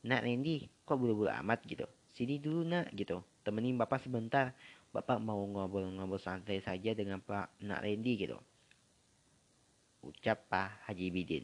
[0.05, 1.89] Nak Randy, kok buru-buru amat gitu?
[2.13, 3.25] Sini dulu nak gitu.
[3.41, 4.53] Temenin Bapak sebentar.
[4.93, 8.37] Bapak mau ngobrol-ngobrol santai saja dengan Pak Nak Randy gitu.
[10.05, 11.43] Ucap Pak Haji Bidin.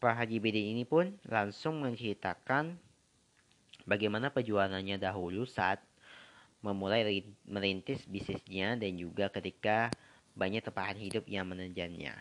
[0.00, 2.80] Pak Haji Bidin ini pun langsung menceritakan
[3.84, 5.84] bagaimana perjuangannya dahulu saat
[6.60, 9.88] memulai merintis bisnisnya dan juga ketika
[10.36, 12.16] banyak tempahan hidup yang menerjangnya.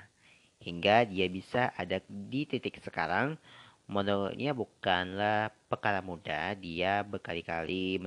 [0.59, 3.39] Hingga dia bisa ada di titik sekarang,
[3.87, 7.99] menurutnya bukanlah perkara mudah, dia berkali-kali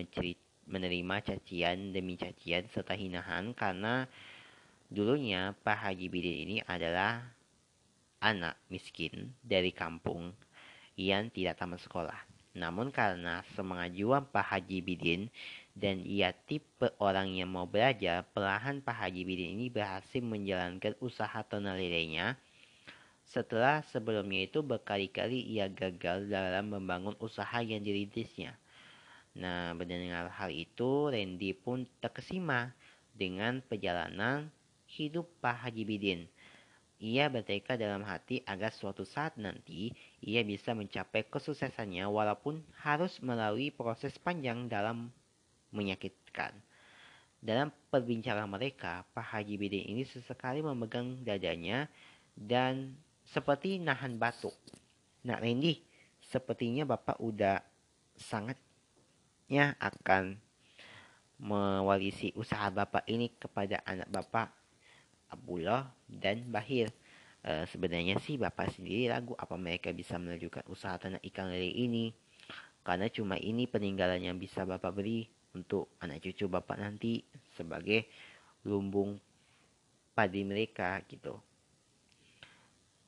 [0.68, 4.04] menerima cacian demi cacian serta hinahan karena
[4.92, 7.24] dulunya Pak Haji Bidin ini adalah
[8.20, 10.36] anak miskin dari kampung
[10.94, 12.20] yang tidak tamat sekolah.
[12.52, 15.32] Namun karena semangat juang Pak Haji Bidin
[15.72, 21.40] dan ia tipe orang yang mau belajar, perlahan Pak Haji Bidin ini berhasil menjalankan usaha
[21.48, 22.36] ternak lelenya.
[23.24, 28.52] Setelah sebelumnya itu berkali-kali ia gagal dalam membangun usaha yang dirintisnya.
[29.32, 32.76] Nah, mendengar hal itu, Randy pun terkesima
[33.16, 34.52] dengan perjalanan
[34.84, 36.20] hidup Pak Haji Bidin.
[37.02, 39.90] Ia bertekad dalam hati agar suatu saat nanti
[40.22, 45.10] ia bisa mencapai kesuksesannya walaupun harus melalui proses panjang dalam
[45.72, 46.52] menyakitkan.
[47.42, 51.90] Dalam perbincangan mereka, Pak Haji Bidin ini sesekali memegang dadanya
[52.38, 52.94] dan
[53.26, 54.54] seperti nahan batuk.
[55.26, 55.82] Nak Randy,
[56.22, 57.58] sepertinya Bapak udah
[58.14, 60.38] sangatnya akan
[61.42, 64.48] mewarisi usaha Bapak ini kepada anak Bapak
[65.34, 66.94] Abdullah dan Bahir.
[67.42, 72.14] E, sebenarnya sih Bapak sendiri ragu apa mereka bisa melanjutkan usaha tanah ikan lele ini.
[72.86, 77.24] Karena cuma ini peninggalan yang bisa Bapak beri untuk anak cucu Bapak nanti
[77.56, 78.08] sebagai
[78.64, 79.20] lumbung
[80.12, 81.36] padi mereka gitu.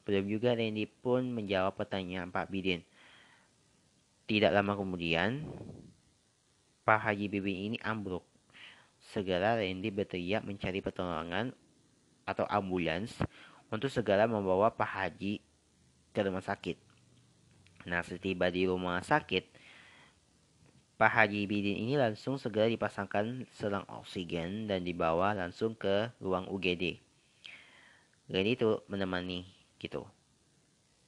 [0.04, 2.84] Belum juga Randy pun menjawab pertanyaan Pak Bidin.
[4.28, 5.44] Tidak lama kemudian,
[6.84, 8.24] Pak Haji Bibin ini ambruk.
[9.12, 11.52] Segera Randy berteriak mencari pertolongan
[12.24, 13.16] atau ambulans
[13.72, 15.40] untuk segera membawa Pak Haji
[16.12, 16.76] ke rumah sakit.
[17.84, 19.44] Nah, setiba di rumah sakit,
[20.94, 27.02] Pak Haji Bidin ini langsung segera dipasangkan selang oksigen dan dibawa langsung ke ruang UGD.
[28.30, 29.42] Randy itu menemani
[29.82, 30.06] gitu.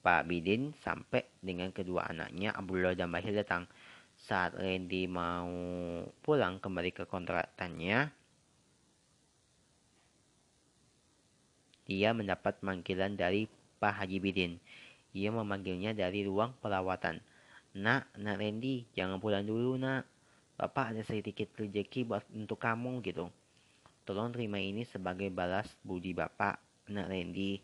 [0.03, 3.71] Pak Bidin sampai dengan kedua anaknya Abdullah dan Bahir datang.
[4.17, 5.51] Saat Randy mau
[6.25, 8.11] pulang kembali ke kontrakannya,
[11.87, 13.47] Dia mendapat panggilan dari
[13.79, 14.59] Pak Haji Bidin.
[15.15, 17.23] Ia memanggilnya dari ruang perawatan.
[17.77, 20.09] Nak, nak Randy, jangan pulang dulu nak.
[20.57, 23.29] Bapak ada sedikit rezeki buat untuk kamu gitu.
[24.09, 26.57] Tolong terima ini sebagai balas budi Bapak,
[26.89, 27.61] nak Randy.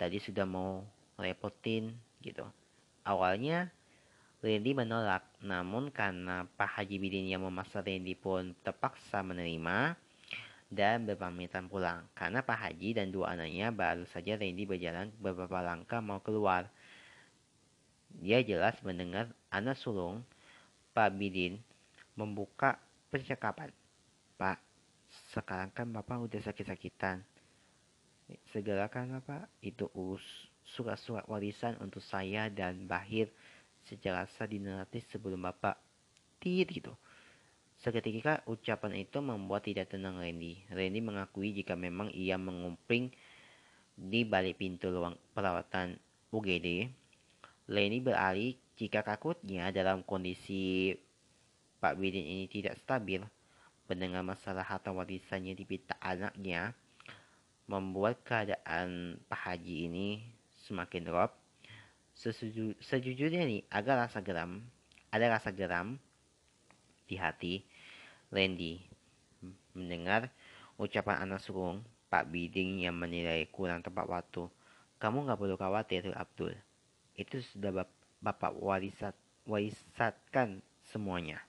[0.00, 0.80] Tadi sudah mau
[1.20, 1.92] repotin
[2.24, 2.48] gitu.
[3.04, 3.68] Awalnya
[4.40, 9.94] Randy menolak, namun karena Pak Haji Bidin yang memaksa Randy pun terpaksa menerima,
[10.72, 16.00] dan berpamitan pulang karena Pak Haji dan dua anaknya baru saja Randy berjalan beberapa langkah
[16.00, 16.72] mau keluar.
[18.20, 20.20] Dia jelas mendengar anak sulung
[20.92, 21.56] Pak Bidin
[22.12, 22.76] membuka
[23.08, 23.72] percakapan.
[24.36, 24.60] Pak,
[25.32, 27.24] sekarang kan Bapak udah sakit-sakitan.
[28.52, 30.24] Segala kan Bapak itu us
[30.62, 33.28] surat-surat warisan untuk saya dan Bahir
[33.88, 35.76] secara sah dinarasi sebelum Bapak
[36.38, 36.94] tit gitu.
[37.82, 40.62] Seketika ucapan itu membuat tidak tenang Randy.
[40.70, 43.10] Randy mengakui jika memang ia mengumping
[43.98, 45.98] di balik pintu ruang perawatan
[46.30, 47.01] UGD.
[47.70, 50.90] Randy beralih jika takutnya dalam kondisi
[51.78, 53.22] Pak Bidin ini tidak stabil,
[53.90, 56.74] mendengar masalah harta warisannya di pita anaknya,
[57.66, 60.08] membuat keadaan Pak Haji ini
[60.66, 61.34] semakin drop.
[62.14, 64.62] sejujurnya nih, agak rasa geram,
[65.10, 65.98] ada rasa geram
[67.10, 67.66] di hati
[68.30, 68.80] Randy
[69.74, 70.30] mendengar
[70.78, 74.48] ucapan anak sulung Pak Biding yang menilai kurang tepat waktu.
[74.96, 76.54] Kamu nggak perlu khawatir, Abdul.
[77.18, 77.90] Itu sudah bap
[78.22, 81.42] bapak warisat warisatkan semuanya.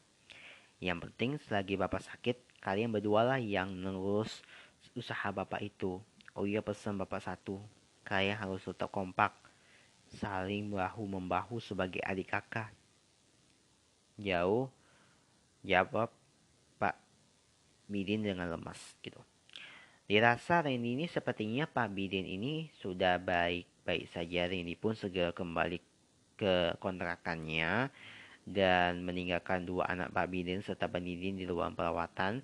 [0.84, 4.44] Yang penting selagi bapak sakit, kalian berdua lah yang ngurus
[4.98, 6.02] usaha bapak itu.
[6.34, 7.62] Oh iya pesan bapak satu,
[8.04, 9.32] kalian harus tetap kompak,
[10.18, 12.74] saling bahu membahu sebagai adik kakak.
[14.18, 14.70] Jauh,
[15.62, 16.10] jawab
[16.78, 16.98] Pak
[17.86, 19.22] Bidin dengan lemas gitu.
[20.04, 23.18] Dirasa Randy ini sepertinya Pak Bidin ini sudah
[23.84, 24.48] baik-baik saja.
[24.48, 25.76] Randy pun segera kembali
[26.40, 27.92] ke kontrakannya
[28.48, 32.40] dan meninggalkan dua anak Pak Bidin serta Bidin di ruang perawatan.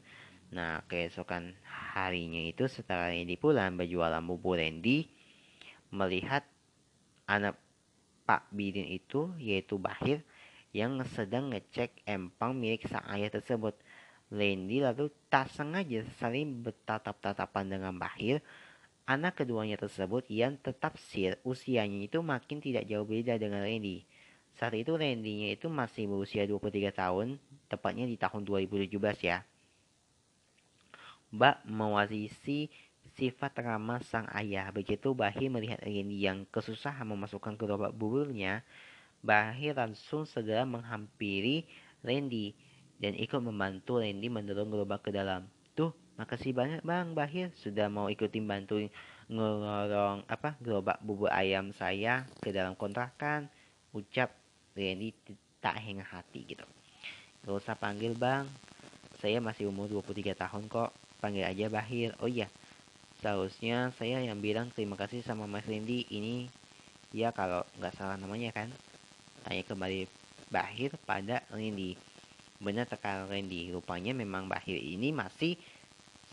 [0.52, 1.56] Nah, keesokan
[1.96, 5.08] harinya itu setelah Randy pulang berjualan bubur Randy
[5.96, 6.44] melihat
[7.24, 7.56] anak
[8.28, 10.20] Pak Bidin itu yaitu Bahir
[10.76, 13.80] yang sedang ngecek empang milik sang ayah tersebut.
[14.28, 18.44] Randy lalu tak sengaja saling bertatap-tatapan dengan Bahir.
[19.10, 24.06] Anak keduanya tersebut yang tetap sir usianya itu makin tidak jauh beda dengan Randy.
[24.54, 29.42] Saat itu Randy-nya itu masih berusia 23 tahun, tepatnya di tahun 2017 ya.
[31.34, 32.70] Mbak mewarisi
[33.18, 34.70] sifat ramah sang ayah.
[34.70, 38.62] Begitu Bahir melihat Randy yang kesusahan memasukkan gerobak buburnya,
[39.26, 41.66] Bahir langsung segera menghampiri
[42.06, 42.54] Randy
[43.02, 45.50] dan ikut membantu Randy mendorong gerobak ke dalam.
[46.20, 48.92] Makasih banyak Bang Bahir sudah mau ikutin bantuin
[49.32, 53.48] ngorong apa gerobak bubur ayam saya ke dalam kontrakan.
[53.96, 54.36] Ucap
[54.76, 55.16] Randy
[55.64, 56.68] tak hingga hati gitu.
[57.48, 58.44] Gak usah panggil bang,
[59.24, 60.92] saya masih umur 23 tahun kok,
[61.24, 62.12] panggil aja Bahir.
[62.20, 62.52] Oh iya,
[63.24, 66.52] seharusnya saya yang bilang terima kasih sama Mas Randy ini
[67.16, 68.68] ya kalau nggak salah namanya kan.
[69.48, 70.04] Tanya kembali
[70.52, 71.96] Bahir pada Randy.
[72.60, 75.56] Benar tekan Randy, rupanya memang Bahir ini masih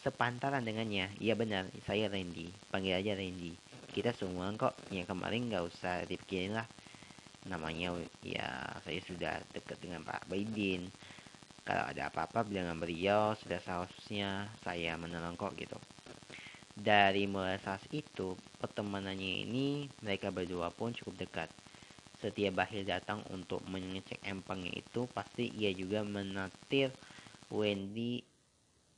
[0.07, 1.11] sepantaran dengannya.
[1.19, 3.59] Iya benar, saya Randy, panggil aja Randy.
[3.91, 6.71] Kita semua kok, yang kemarin nggak usah dipikirin lah.
[7.51, 7.91] Namanya
[8.23, 8.47] ya
[8.87, 10.87] saya sudah dekat dengan Pak Baidin.
[11.67, 15.75] Kalau ada apa-apa bilang dengan beliau sudah seharusnya saya menolong kok gitu.
[16.79, 21.51] Dari mulai saat itu pertemanannya ini mereka berdua pun cukup dekat.
[22.23, 26.95] Setiap Bahir datang untuk mengecek empangnya itu pasti ia juga menatir
[27.51, 28.36] Wendy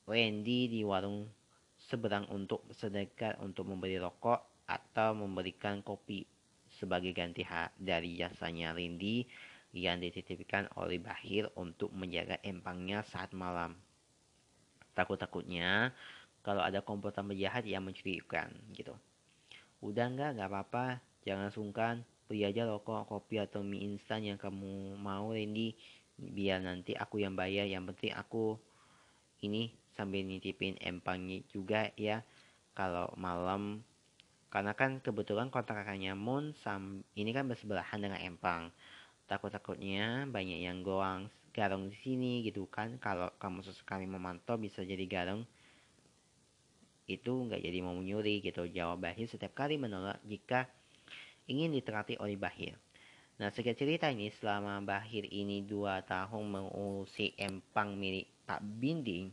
[0.08, 1.28] Wendy di warung
[1.76, 6.24] seberang untuk sedekat untuk memberi rokok atau memberikan kopi
[6.80, 9.28] sebagai ganti hak dari jasanya Rindi
[9.76, 13.76] yang dititipkan oleh Bahir untuk menjaga empangnya saat malam.
[14.96, 15.92] Takut-takutnya
[16.40, 18.96] kalau ada komputer berjahat yang mencurigakan gitu.
[19.84, 20.86] Udah enggak, enggak apa-apa,
[21.28, 21.94] jangan sungkan,
[22.24, 25.76] beli aja rokok, kopi atau mie instan yang kamu mau Randy,
[26.16, 28.56] biar nanti aku yang bayar, yang penting aku
[29.44, 32.22] ini sambil nitipin empangnya juga ya,
[32.78, 33.82] kalau malam
[34.48, 38.70] karena kan kebetulan kontrakannya Moon sam ini kan bersebelahan dengan Empang.
[39.26, 42.96] Takut-takutnya banyak yang goang garong di sini gitu kan.
[43.02, 45.42] Kalau kamu sesekali memantau bisa jadi garong
[47.08, 48.64] itu nggak jadi mau menyuri gitu.
[48.70, 50.70] Jawab Bahir setiap kali menolak jika
[51.44, 52.78] ingin diterati oleh Bahir.
[53.38, 59.32] Nah, sekian cerita ini selama Bahir ini dua tahun mengurusi empang milik Pak Binding.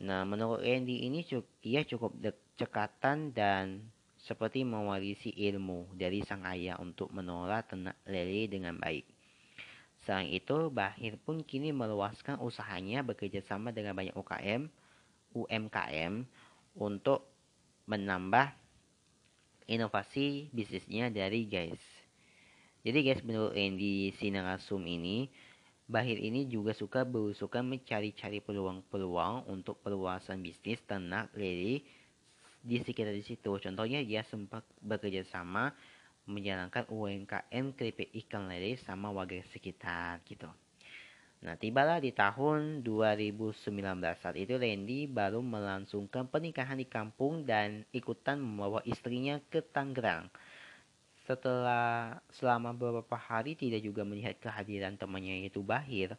[0.00, 1.20] Nah, menurut Randy ini
[1.66, 2.16] ia cukup
[2.56, 3.84] dekatan dan
[4.22, 9.04] seperti mewarisi ilmu dari sang ayah untuk menolak ternak lele dengan baik.
[10.06, 14.66] Selain itu, Bahir pun kini meluaskan usahanya bekerja sama dengan banyak UKM,
[15.34, 16.26] UMKM
[16.78, 17.26] untuk
[17.86, 18.50] menambah
[19.66, 21.82] inovasi bisnisnya dari guys.
[22.82, 25.30] Jadi guys, menurut Randy Sinarasum ini,
[25.90, 31.82] Bahir ini juga suka berusaha mencari-cari peluang-peluang untuk perluasan bisnis ternak lele
[32.62, 33.58] di sekitar di situ.
[33.58, 35.74] Contohnya dia sempat bekerja sama
[36.30, 40.46] menjalankan UMKM keripik ikan lele sama warga sekitar gitu.
[41.42, 43.66] Nah, tibalah di tahun 2019
[44.22, 50.30] saat itu Randy baru melangsungkan pernikahan di kampung dan ikutan membawa istrinya ke Tangerang.
[51.32, 56.12] Setelah selama beberapa hari tidak juga melihat kehadiran temannya yaitu Bahir.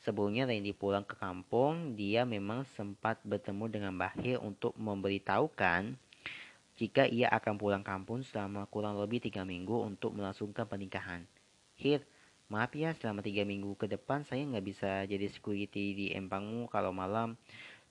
[0.00, 6.00] Sebelumnya Randy pulang ke kampung, dia memang sempat bertemu dengan Bahir untuk memberitahukan
[6.80, 11.28] jika ia akan pulang kampung selama kurang lebih tiga minggu untuk melangsungkan pernikahan.
[11.76, 12.00] Hir,
[12.48, 16.88] Maaf ya, selama tiga minggu ke depan saya nggak bisa jadi security di Empangmu kalau
[16.88, 17.36] malam.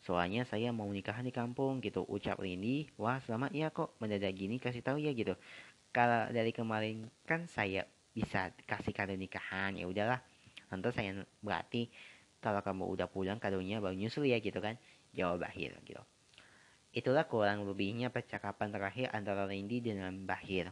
[0.02, 2.02] Soalnya saya mau nikahan di kampung gitu.
[2.10, 5.38] Ucap Rini, wah selamat ya kok mendadak gini kasih tahu ya gitu.
[5.92, 10.20] Kalau dari kemarin kan saya bisa kasih kado nikahan ya udahlah.
[10.72, 11.92] Nanti saya berarti
[12.40, 14.80] kalau kamu udah pulang kadonya baru nyusul ya gitu kan.
[15.12, 16.00] Jawab Bahir gitu.
[16.92, 20.72] Itulah kurang lebihnya percakapan terakhir antara Randy dengan Bahir.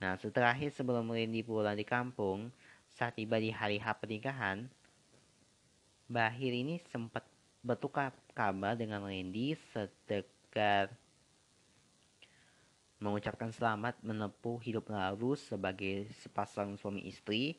[0.00, 2.48] Nah, setelah sebelum Randy pulang di kampung,
[2.88, 4.68] saat tiba di hari H pernikahan,
[6.08, 7.24] Bahir ini sempat
[7.64, 10.92] bertukar kabar dengan Randy sedekat
[13.02, 17.58] mengucapkan selamat menempuh hidup lalu sebagai sepasang suami istri.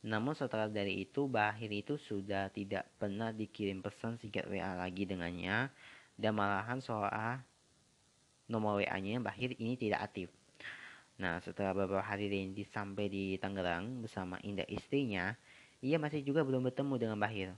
[0.00, 5.68] Namun setelah dari itu, Bahir itu sudah tidak pernah dikirim pesan singkat WA lagi dengannya
[6.16, 7.44] dan malahan soal
[8.48, 10.32] nomor WA-nya Bahir ini tidak aktif.
[11.20, 15.36] Nah, setelah beberapa hari Randy sampai di Tangerang bersama Indah istrinya,
[15.84, 17.52] ia masih juga belum bertemu dengan Bahir.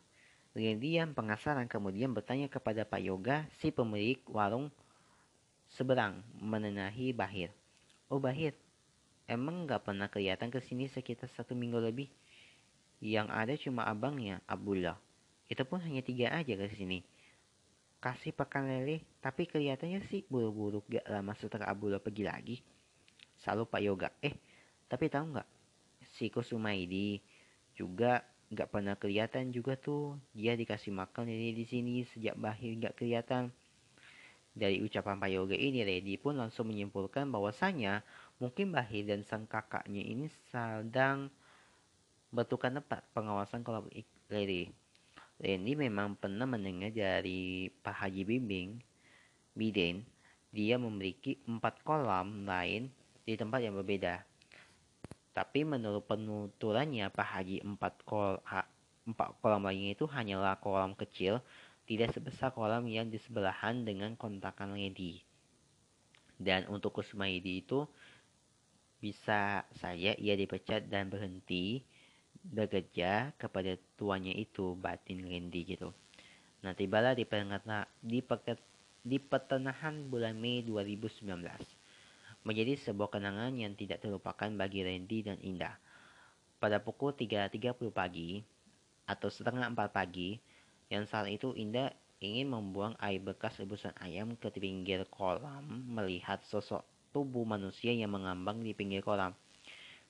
[0.50, 4.72] Randy yang penasaran kemudian bertanya kepada Pak Yoga, si pemilik warung
[5.72, 7.54] seberang, menenahi Bahir.
[8.10, 8.52] Oh Bahir,
[9.30, 12.10] emang nggak pernah kelihatan ke sini sekitar satu minggu lebih?
[13.00, 14.98] Yang ada cuma abangnya, Abdullah.
[15.48, 17.00] Itu pun hanya tiga aja ke sini.
[18.00, 22.56] Kasih pakan lele, tapi kelihatannya sih buru-buru gak lama setelah Abdullah pergi lagi
[23.40, 24.36] selalu Pak Yoga eh
[24.86, 25.48] tapi tahu nggak
[26.16, 27.20] si Kusumaidi
[27.72, 28.20] juga
[28.52, 33.48] nggak pernah kelihatan juga tuh dia dikasih makan ini di sini sejak bahir nggak kelihatan
[34.60, 38.04] dari ucapan Pak Yoga ini Reddy pun langsung menyimpulkan bahwasanya
[38.36, 41.32] mungkin Bahir dan sang kakaknya ini sedang
[42.28, 43.88] bertukar tempat pengawasan kalau
[44.28, 44.68] Lady.
[45.40, 48.76] Randy memang pernah mendengar dari Pak Haji Bimbing
[49.56, 50.04] Biden
[50.52, 52.92] dia memiliki empat kolam lain
[53.24, 54.20] di tempat yang berbeda.
[55.32, 58.36] Tapi menurut penuturannya Pak Haji empat kol
[59.08, 61.40] empat kolam lainnya itu hanyalah kolam kecil,
[61.90, 65.26] tidak sebesar kolam yang di sebelahan dengan kontakan Lady.
[66.38, 67.82] Dan untuk Kusmaidi itu
[69.02, 71.82] bisa saja ia dipecat dan berhenti
[72.46, 75.90] bekerja kepada tuannya itu batin Randy gitu.
[76.62, 77.26] Nah tibalah di,
[78.06, 78.22] di,
[79.02, 81.26] di pertengahan bulan Mei 2019
[82.46, 85.74] menjadi sebuah kenangan yang tidak terlupakan bagi Randy dan Indah.
[86.62, 88.40] Pada pukul 3.30 pagi
[89.10, 90.38] atau setengah 4 pagi,
[90.90, 96.84] yang saat itu Indah ingin membuang air bekas rebusan ayam ke pinggir kolam melihat sosok
[97.16, 99.32] tubuh manusia yang mengambang di pinggir kolam.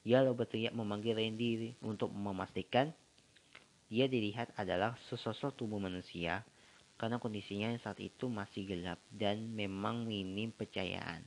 [0.03, 2.91] Dia lalu berteriak memanggil Randy untuk memastikan
[3.91, 6.47] dia dilihat adalah sesosok tubuh manusia
[6.95, 11.26] karena kondisinya saat itu masih gelap dan memang minim percayaan.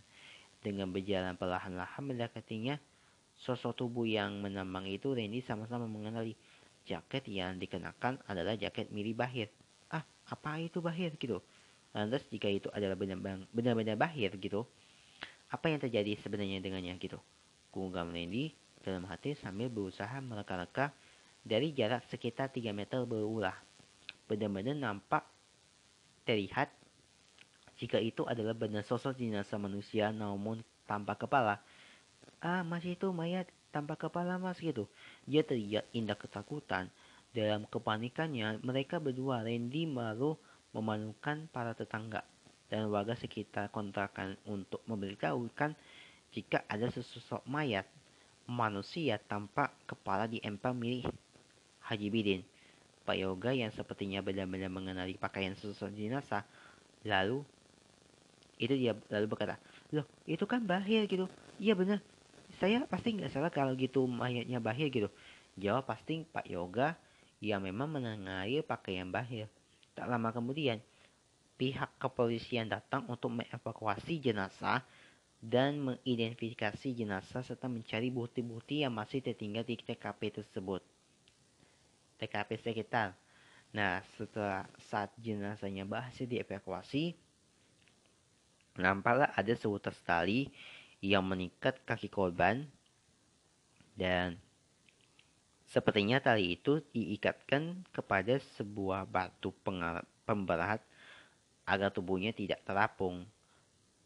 [0.64, 2.80] Dengan berjalan perlahan-lahan mendekatinya,
[3.36, 6.40] sosok tubuh yang menambang itu Randy sama-sama mengenali.
[6.84, 9.48] Jaket yang dikenakan adalah jaket milik Bahir.
[9.88, 11.40] Ah, apa itu Bahir gitu?
[11.96, 14.68] Lantas jika itu adalah benar-benar Bahir gitu,
[15.54, 17.22] apa yang terjadi sebenarnya dengannya gitu?
[17.72, 18.52] Gugam Randy
[18.84, 20.92] dalam hati sambil berusaha mereka-reka
[21.46, 23.56] dari jarak sekitar 3 meter berulah.
[24.28, 25.24] Benar-benar nampak
[26.28, 26.68] terlihat
[27.80, 31.64] jika itu adalah benar sosok jenazah manusia namun tanpa kepala.
[32.44, 34.86] Ah, masih itu mayat tanpa kepala mas gitu.
[35.26, 36.94] Dia teriak indah ketakutan.
[37.34, 40.38] Dalam kepanikannya, mereka berdua Randy baru
[40.78, 42.22] memanukan para tetangga
[42.70, 45.74] dan warga sekitar kontrakan untuk memberitahukan
[46.34, 47.90] jika ada sesosok mayat
[48.46, 51.10] manusia tanpa kepala di empang milik
[51.90, 52.42] Haji Bidin.
[53.04, 56.46] Pak Yoga yang sepertinya benar-benar mengenali pakaian sesosok jenazah
[57.04, 57.44] lalu
[58.62, 59.60] itu dia lalu berkata,
[59.92, 61.28] loh itu kan Bahir gitu.
[61.60, 62.13] Iya benar.
[62.62, 65.10] Saya pasti nggak salah kalau gitu mayatnya Bahir gitu.
[65.58, 66.98] Jawab pasti Pak Yoga
[67.44, 69.50] yang memang menengahi pakaian Bahir.
[69.94, 70.82] Tak lama kemudian,
[71.58, 74.82] pihak kepolisian datang untuk mengevakuasi jenazah
[75.44, 80.82] dan mengidentifikasi jenazah serta mencari bukti-bukti yang masih tertinggal di TKP tersebut.
[82.18, 83.14] TKP sekitar.
[83.74, 87.18] Nah, setelah saat jenazahnya berhasil dievakuasi,
[88.74, 90.50] Nampaklah ada seutas tali
[91.04, 92.64] yang mengikat kaki korban
[94.00, 94.40] dan
[95.74, 99.50] Sepertinya tali itu diikatkan kepada sebuah batu
[100.22, 100.86] pemberat
[101.66, 103.26] agar tubuhnya tidak terapung.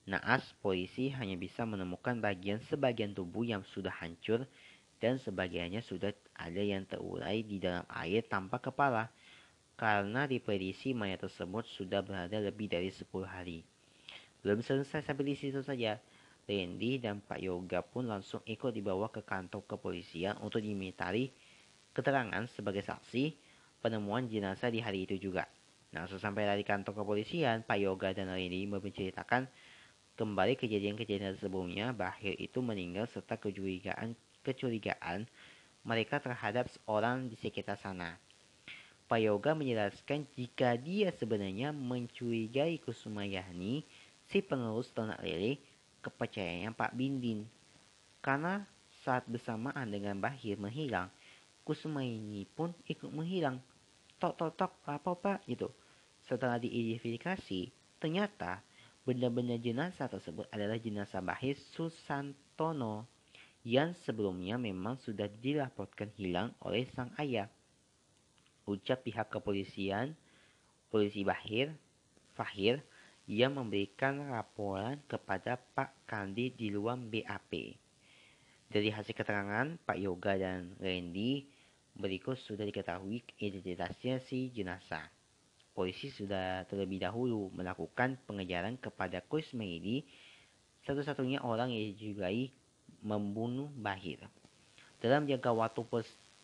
[0.08, 4.48] Naas, polisi hanya bisa menemukan bagian sebagian tubuh yang sudah hancur
[5.04, 9.12] dan sebagiannya sudah ada yang terurai di dalam air tanpa kepala
[9.76, 13.68] karena diprediksi mayat tersebut sudah berada lebih dari 10 hari.
[14.39, 16.00] Belum selesai sampai di situ saja.
[16.48, 21.28] Randy dan Pak Yoga pun langsung ikut dibawa ke kantor kepolisian untuk dimintai
[21.91, 23.36] keterangan sebagai saksi
[23.84, 25.43] penemuan jenazah di hari itu juga.
[25.91, 29.48] Nah, sesampai dari kantor kepolisian, Pak Yoga dan Rini menceritakan
[30.16, 31.91] kembali kejadian-kejadian sebelumnya.
[31.91, 35.28] Bahir itu meninggal serta kecurigaan kecurigaan
[35.84, 38.16] mereka terhadap seorang di sekitar sana.
[39.08, 43.88] Pak Yoga menjelaskan jika dia sebenarnya mencurigai Kusumayani,
[44.28, 45.64] si penerus ternak lele,
[46.08, 47.43] kepercayaannya Pak Bindin.
[48.24, 48.64] Karena
[49.03, 51.12] saat bersamaan dengan Bahir menghilang,
[51.68, 53.60] Kusuma ini pun ikut menghilang.
[54.24, 55.68] Tok tok tok apa pak gitu.
[56.24, 57.68] Setelah diidentifikasi,
[57.99, 58.64] ternyata
[59.03, 63.03] benda-benda jenazah tersebut adalah jenazah Bahis Susantono
[63.68, 67.51] yang sebelumnya memang sudah dilaporkan hilang oleh sang ayah.
[68.64, 70.16] Ucap pihak kepolisian,
[70.88, 71.76] polisi Bahir,
[72.32, 72.80] Fahir,
[73.28, 77.51] yang memberikan laporan kepada Pak Kandi di luar BAP.
[78.67, 81.57] Dari hasil keterangan Pak Yoga dan Randy,
[81.97, 85.09] Berikut sudah diketahui identitasnya si jenazah.
[85.73, 90.05] Polisi sudah terlebih dahulu melakukan pengejaran kepada Kusmeidi,
[90.86, 92.53] satu-satunya orang yang dijugai
[93.01, 94.21] membunuh Bahir.
[95.01, 95.82] Dalam jangka waktu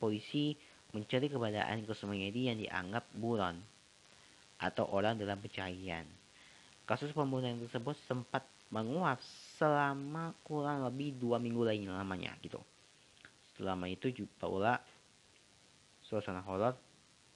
[0.01, 0.57] polisi
[0.89, 3.61] mencari keberadaan Kusmeidi yang dianggap buron
[4.57, 6.09] atau orang dalam pencarian.
[6.83, 9.21] Kasus pembunuhan tersebut sempat menguap
[9.55, 12.59] selama kurang lebih dua minggu lain lamanya gitu.
[13.55, 14.75] Selama itu juga pula
[16.03, 16.75] suasana horor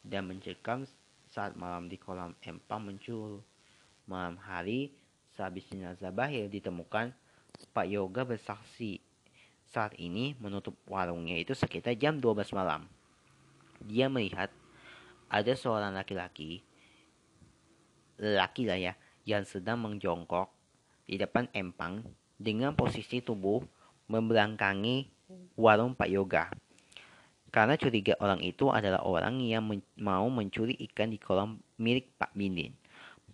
[0.04, 0.84] dan mencekam
[1.32, 3.40] saat malam di kolam empang muncul.
[4.08, 4.92] Malam hari,
[5.36, 7.12] sehabis jenazah Bahir ditemukan,
[7.76, 9.00] Pak Yoga bersaksi
[9.68, 12.88] saat ini menutup warungnya itu sekitar jam 12 malam.
[13.84, 14.48] Dia melihat
[15.28, 16.64] ada seorang laki-laki,
[18.18, 18.94] lelaki lah ya,
[19.28, 20.48] yang sedang menjongkok
[21.04, 22.00] di depan empang
[22.40, 23.60] dengan posisi tubuh
[24.08, 25.12] membelakangi
[25.60, 26.48] warung Pak Yoga.
[27.52, 32.32] Karena curiga orang itu adalah orang yang men mau mencuri ikan di kolam milik Pak
[32.32, 32.72] Bindin.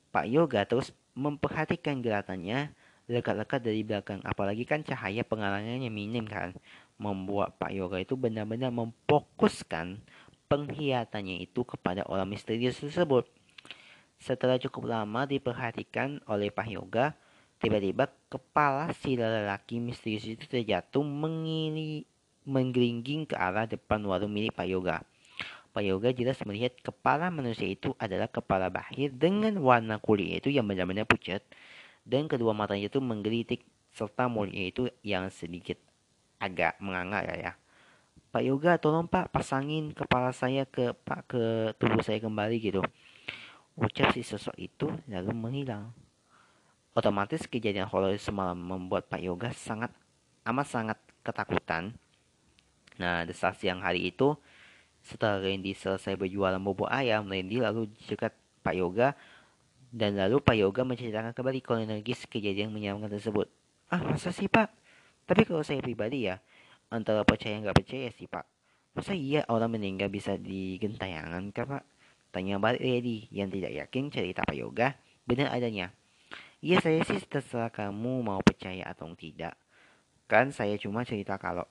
[0.10, 2.74] Pak Yoga terus memperhatikan gerakannya
[3.06, 4.22] dekat-dekat dari belakang.
[4.26, 6.58] Apalagi kan cahaya pengalangannya minim kan.
[6.98, 10.02] Membuat Pak Yoga itu benar-benar memfokuskan
[10.46, 13.26] penghiatannya itu kepada orang misterius tersebut.
[14.24, 17.12] Setelah cukup lama diperhatikan oleh Pak Yoga,
[17.60, 22.08] tiba-tiba kepala si lelaki misterius itu terjatuh mengiri,
[23.28, 25.04] ke arah depan warung milik Pak Yoga.
[25.76, 30.72] Pak Yoga jelas melihat kepala manusia itu adalah kepala bahir dengan warna kulitnya itu yang
[30.72, 31.44] benar-benar pucat
[32.08, 35.76] dan kedua matanya itu menggelitik serta mulutnya itu yang sedikit
[36.40, 37.54] agak menganga ya, ya.
[38.32, 41.44] Pak Yoga tolong Pak pasangin kepala saya ke Pak ke
[41.76, 42.80] tubuh saya kembali gitu.
[43.78, 45.90] Ucap si sosok itu lalu menghilang.
[46.94, 49.90] Otomatis kejadian horor semalam membuat Pak Yoga sangat
[50.46, 51.98] amat sangat ketakutan
[53.02, 54.38] Nah, desas siang hari itu,
[55.02, 59.18] setelah Randy selesai berjualan bubuk ayam, Randy lalu dekat Pak Yoga,
[59.94, 63.50] dan lalu Pak Yoga menceritakan kembali kronologis kejadian menyeramkan tersebut.
[63.90, 64.70] Ah, masa sih Pak?
[65.26, 66.38] Tapi kalau saya pribadi ya,
[66.90, 68.46] antara percaya nggak percaya sih Pak.
[68.94, 71.84] Masa iya orang meninggal bisa digentayangan kah Pak?
[72.34, 74.98] Tanya balik Randy yang tidak yakin cerita Pak Yoga
[75.30, 75.94] benar adanya.
[76.66, 79.54] Iya saya sih terserah kamu mau percaya atau tidak.
[80.26, 81.70] Kan saya cuma cerita kalau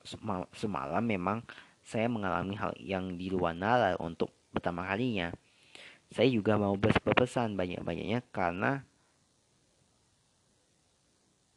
[0.55, 1.43] semalam memang
[1.83, 5.35] saya mengalami hal yang di luar nalar untuk pertama kalinya.
[6.15, 8.87] Saya juga mau berpesan banyak-banyaknya karena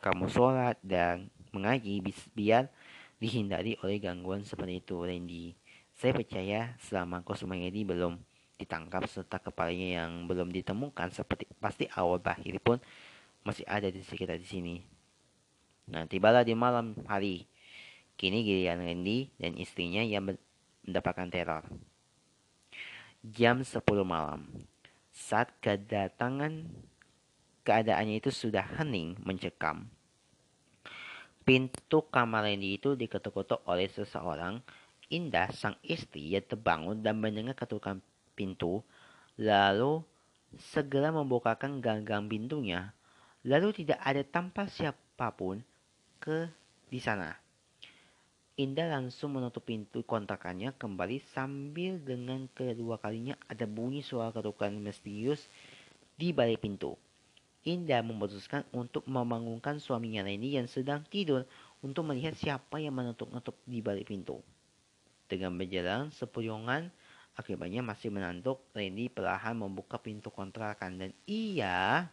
[0.03, 2.03] kamu sholat dan mengaji
[2.35, 2.75] biar
[3.23, 5.55] dihindari oleh gangguan seperti itu, Randy.
[5.95, 8.19] Saya percaya selama Kosumayedi belum
[8.57, 12.81] ditangkap serta kepalanya yang belum ditemukan seperti pasti awal bahir pun
[13.45, 14.77] masih ada di sekitar di sini.
[15.87, 17.47] Nah, tibalah di malam hari.
[18.17, 21.65] Kini giliran Randy dan istrinya yang mendapatkan teror.
[23.23, 24.49] Jam 10 malam.
[25.13, 26.65] Saat kedatangan
[27.63, 29.87] keadaannya itu sudah hening mencekam.
[31.47, 34.59] Pintu kamar Randy itu diketuk-ketuk oleh seseorang.
[35.07, 38.03] Indah sang istri yang terbangun dan mendengar ketukan
[38.37, 38.85] pintu.
[39.41, 40.05] Lalu
[40.61, 42.93] segera membukakan ganggang pintunya.
[43.49, 45.65] Lalu tidak ada tanpa siapa pun
[46.21, 46.47] ke
[46.93, 47.35] di sana.
[48.57, 55.45] Indah langsung menutup pintu kontrakannya kembali sambil dengan kedua kalinya ada bunyi suara ketukan misterius
[56.17, 56.97] di balik pintu.
[57.69, 61.45] Indah memutuskan untuk membangunkan suaminya Randy yang sedang tidur
[61.85, 64.41] untuk melihat siapa yang menutup-nutup di balik pintu.
[65.29, 66.89] Dengan berjalan sepuyungan,
[67.37, 72.09] akibatnya masih menantuk, Randy perlahan membuka pintu kontrakan dan ia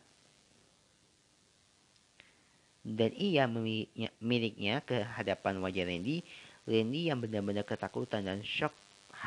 [2.84, 6.20] dan ia miliknya, miliknya ke hadapan wajah Randy.
[6.68, 8.76] Randy yang benar-benar ketakutan dan shock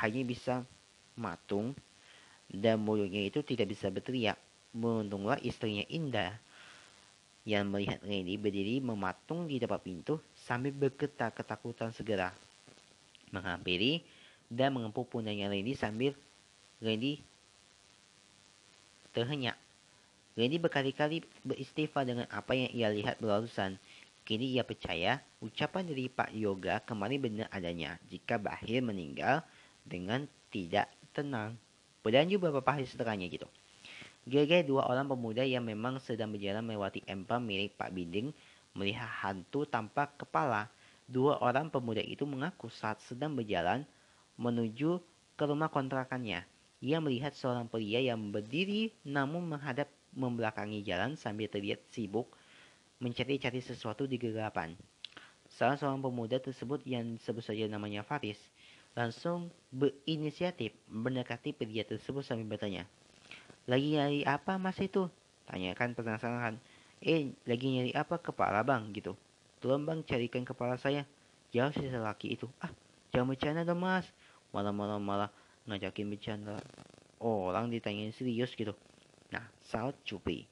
[0.00, 0.64] hanya bisa
[1.16, 1.72] matung
[2.48, 4.36] dan mulutnya itu tidak bisa berteriak.
[4.76, 6.36] Beruntunglah istrinya Indah
[7.48, 12.36] yang melihat Randy berdiri mematung di depan pintu sambil bergetar ketakutan segera
[13.32, 14.04] menghampiri
[14.52, 16.12] dan mengepuk pundaknya Randy sambil
[16.78, 17.22] Randy
[19.16, 19.56] terhenyak
[20.36, 23.80] Randy berkali-kali beristighfar dengan apa yang ia lihat berlalusan.
[24.28, 29.40] Kini ia percaya ucapan dari Pak Yoga kembali benar adanya jika Bahir meninggal
[29.88, 31.56] dengan tidak tenang.
[32.04, 33.48] Berlanjut beberapa hari setelahnya gitu.
[34.28, 38.34] Gegai dua orang pemuda yang memang sedang berjalan melewati empang milik Pak Binding
[38.76, 40.68] melihat hantu tanpa kepala.
[41.08, 43.88] Dua orang pemuda itu mengaku saat sedang berjalan
[44.36, 45.00] menuju
[45.36, 46.44] ke rumah kontrakannya.
[46.84, 52.28] Ia melihat seorang pria yang berdiri namun menghadap membelakangi jalan sambil terlihat sibuk
[53.00, 54.72] mencari-cari sesuatu di kegelapan.
[55.52, 58.40] Salah seorang pemuda tersebut yang sebut saja namanya Faris
[58.96, 62.88] langsung berinisiatif mendekati pria tersebut sambil bertanya,
[63.66, 65.10] Lagi nyari apa mas itu?
[65.50, 66.54] Tanyakan penasaran.
[67.02, 69.18] Eh, lagi nyari apa kepala bang gitu.
[69.58, 71.02] Tolong bang carikan kepala saya.
[71.50, 72.46] Jauh si lelaki itu.
[72.62, 72.70] Ah,
[73.10, 74.06] jangan bercanda dong mas.
[74.56, 75.28] Malam-malam malah
[75.68, 76.56] ngajakin bercanda.
[77.20, 78.72] Orang ditanyain serius gitu.
[79.28, 80.48] Nah, Sao Cupi,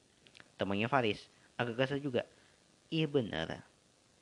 [0.61, 1.25] temannya Faris,
[1.57, 2.29] agak kasar juga.
[2.93, 3.65] Iya benar.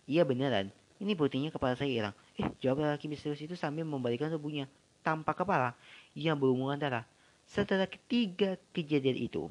[0.07, 0.71] Iya beneran.
[1.03, 2.15] Ini buktinya kepala saya hilang.
[2.39, 4.71] Eh, jawab laki misterius itu sambil membalikkan tubuhnya
[5.03, 5.75] tanpa kepala
[6.15, 7.03] yang berhubungan darah.
[7.43, 9.51] Setelah ketiga kejadian itu,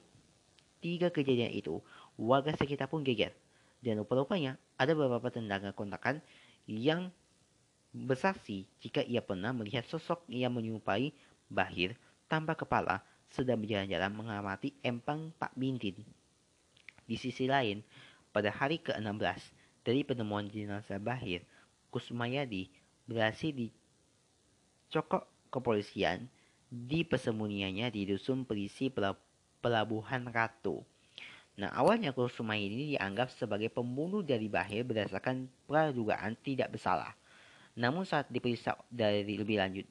[0.80, 1.84] tiga kejadian itu,
[2.16, 3.36] warga sekitar pun geger.
[3.84, 6.24] Dan rupa-rupanya ada beberapa tendangan kontakan
[6.70, 7.12] yang
[7.92, 11.12] bersaksi jika ia pernah melihat sosok yang menyerupai
[11.52, 12.00] Bahir
[12.32, 16.00] tanpa kepala sedang berjalan-jalan mengamati empang Pak Bintin.
[17.04, 17.84] Di sisi lain,
[18.32, 19.52] pada hari ke-16
[19.84, 21.44] dari penemuan jenazah Bahir,
[21.92, 22.72] Kusmayadi
[23.04, 26.32] berhasil dicokok kepolisian
[26.72, 28.88] di persembunyiannya di dusun perisi
[29.60, 30.80] Pelabuhan Ratu.
[31.60, 37.12] Nah, awalnya Kusmayadi ini dianggap sebagai pembunuh dari Bahir berdasarkan pradugaan tidak bersalah.
[37.78, 39.88] Namun saat diperiksa dari lebih lanjut,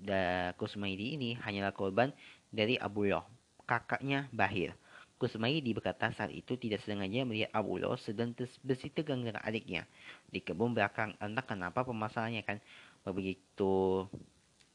[0.60, 2.12] Kusmayadi ini hanyalah korban
[2.52, 3.24] dari Abullah,
[3.64, 4.76] kakaknya Bahir.
[5.20, 8.32] Kusmaidi berkata saat itu tidak sengaja melihat Abullah sedang
[8.64, 9.84] bersih tegang dengan adiknya.
[10.32, 12.56] Di kebun belakang, entah kenapa permasalahannya kan.
[13.04, 14.08] Begitu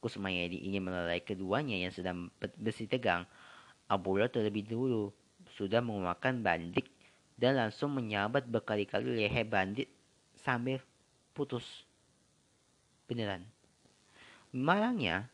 [0.01, 2.29] Kusmaidi ingin melalai keduanya yang sedang
[2.61, 3.25] bersih tegang,
[3.89, 5.09] Abullah terlebih dulu
[5.57, 6.89] sudah memakan bandik
[7.37, 9.89] dan langsung menyabat berkali-kali leher bandit
[10.41, 10.77] sambil
[11.33, 11.84] putus.
[13.05, 13.45] Beneran.
[14.49, 15.29] Malangnya,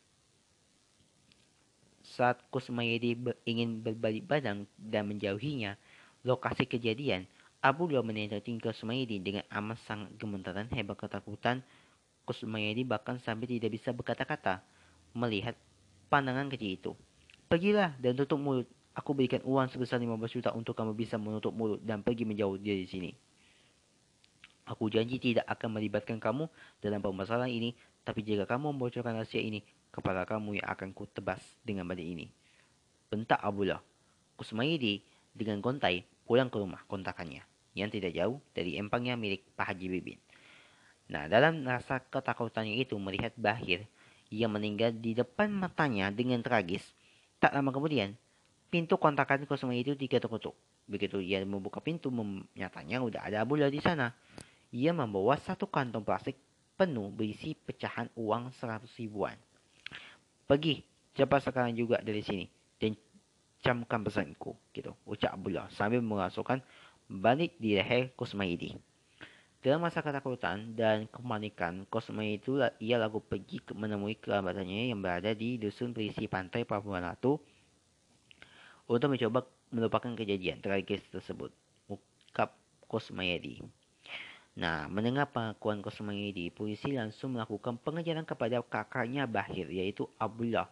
[2.03, 3.15] saat Kusmayedi
[3.47, 5.79] ingin berbalik badan dan menjauhinya
[6.27, 7.23] lokasi kejadian,
[7.63, 11.63] Abu Dua menentukan Kusmayedi dengan amat sangat gemetaran hebat ketakutan.
[12.27, 14.61] Kusmayedi bahkan sampai tidak bisa berkata-kata
[15.15, 15.55] melihat
[16.11, 16.91] pandangan kecil itu.
[17.47, 18.67] Pergilah dan tutup mulut.
[18.91, 22.83] Aku berikan uang sebesar 15 juta untuk kamu bisa menutup mulut dan pergi menjauh dari
[22.83, 23.30] sini.
[24.71, 26.47] Aku janji tidak akan melibatkan kamu
[26.79, 27.75] dalam permasalahan ini,
[28.07, 29.59] tapi jika kamu membocorkan rahasia ini,
[29.91, 32.31] kepala kamu yang akan ku tebas dengan balik ini.
[33.11, 33.83] Bentak Abdullah.
[34.39, 35.03] Kusmaidi
[35.35, 37.43] dengan gontai pulang ke rumah kontakannya
[37.75, 40.17] yang tidak jauh dari empangnya milik Pak Haji Bibin.
[41.11, 43.83] Nah, dalam rasa ketakutannya itu melihat Bahir
[44.31, 46.87] yang meninggal di depan matanya dengan tragis,
[47.43, 48.15] tak lama kemudian,
[48.71, 50.55] pintu kontakan kosong itu diketuk-ketuk.
[50.87, 52.07] Begitu ia membuka pintu,
[52.55, 54.15] nyatanya udah ada Abdullah di sana.
[54.71, 56.39] Ia membawa satu kantong plastik
[56.79, 59.35] penuh berisi pecahan uang seratus ribuan.
[60.47, 62.47] Pergi cepat sekarang juga dari sini
[62.79, 62.95] dan
[63.61, 66.63] camkan pesanku gitu ucap Abdullah sambil mengasukkan
[67.11, 68.79] balik di leher Kusmaidi.
[69.61, 75.61] Dalam masa ketakutan dan kemanikan, Kosmaidi itu ia lalu pergi menemui kerabatannya yang berada di
[75.61, 77.37] dusun berisi pantai Papua Ratu
[78.89, 81.53] untuk mencoba melupakan kejadian tragis tersebut.
[81.85, 82.57] Ukap
[82.89, 83.61] Kosmayadi.
[84.51, 90.67] Nah, mendengar pengakuan Kosmayedi, polisi langsung melakukan pengejaran kepada kakaknya Bahir, yaitu Abdullah.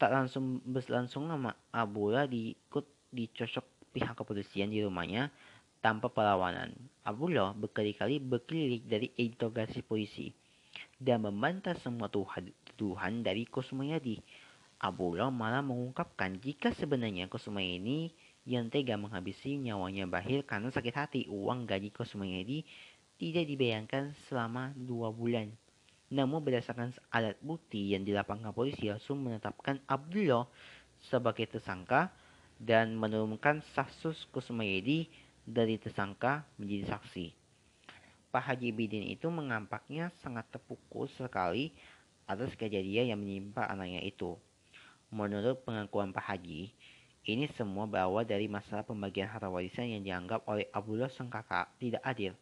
[0.00, 5.28] Tak langsung berlangsung lama, Abdullah diikut dicocok pihak kepolisian di rumahnya
[5.84, 6.72] tanpa perlawanan.
[7.04, 10.32] Abdullah berkali-kali berkeliling dari interogasi polisi.
[11.02, 14.22] dan membantah semua tuduhan dari Kusmayadi.
[14.82, 18.10] Abdullah malah mengungkapkan jika sebenarnya Kusmayadi
[18.42, 22.66] yang tega menghabisi nyawanya Bahir karena sakit hati uang gaji Kusmayadi
[23.22, 25.54] tidak dibayangkan selama dua bulan.
[26.12, 30.50] Namun berdasarkan alat bukti yang dilapangkan polisi langsung menetapkan Abdullah
[31.08, 32.10] sebagai tersangka
[32.58, 35.06] dan menurunkan status Kusmayedi
[35.42, 37.26] dari tersangka menjadi saksi.
[38.32, 41.74] Pak Haji Bidin itu mengampaknya sangat terpukul sekali
[42.24, 44.38] atas kejadian yang menimpa anaknya itu.
[45.12, 46.72] Menurut pengakuan Pak Haji,
[47.22, 52.02] ini semua berawal dari masalah pembagian harta warisan yang dianggap oleh Abdullah sang kakak tidak
[52.02, 52.34] adil.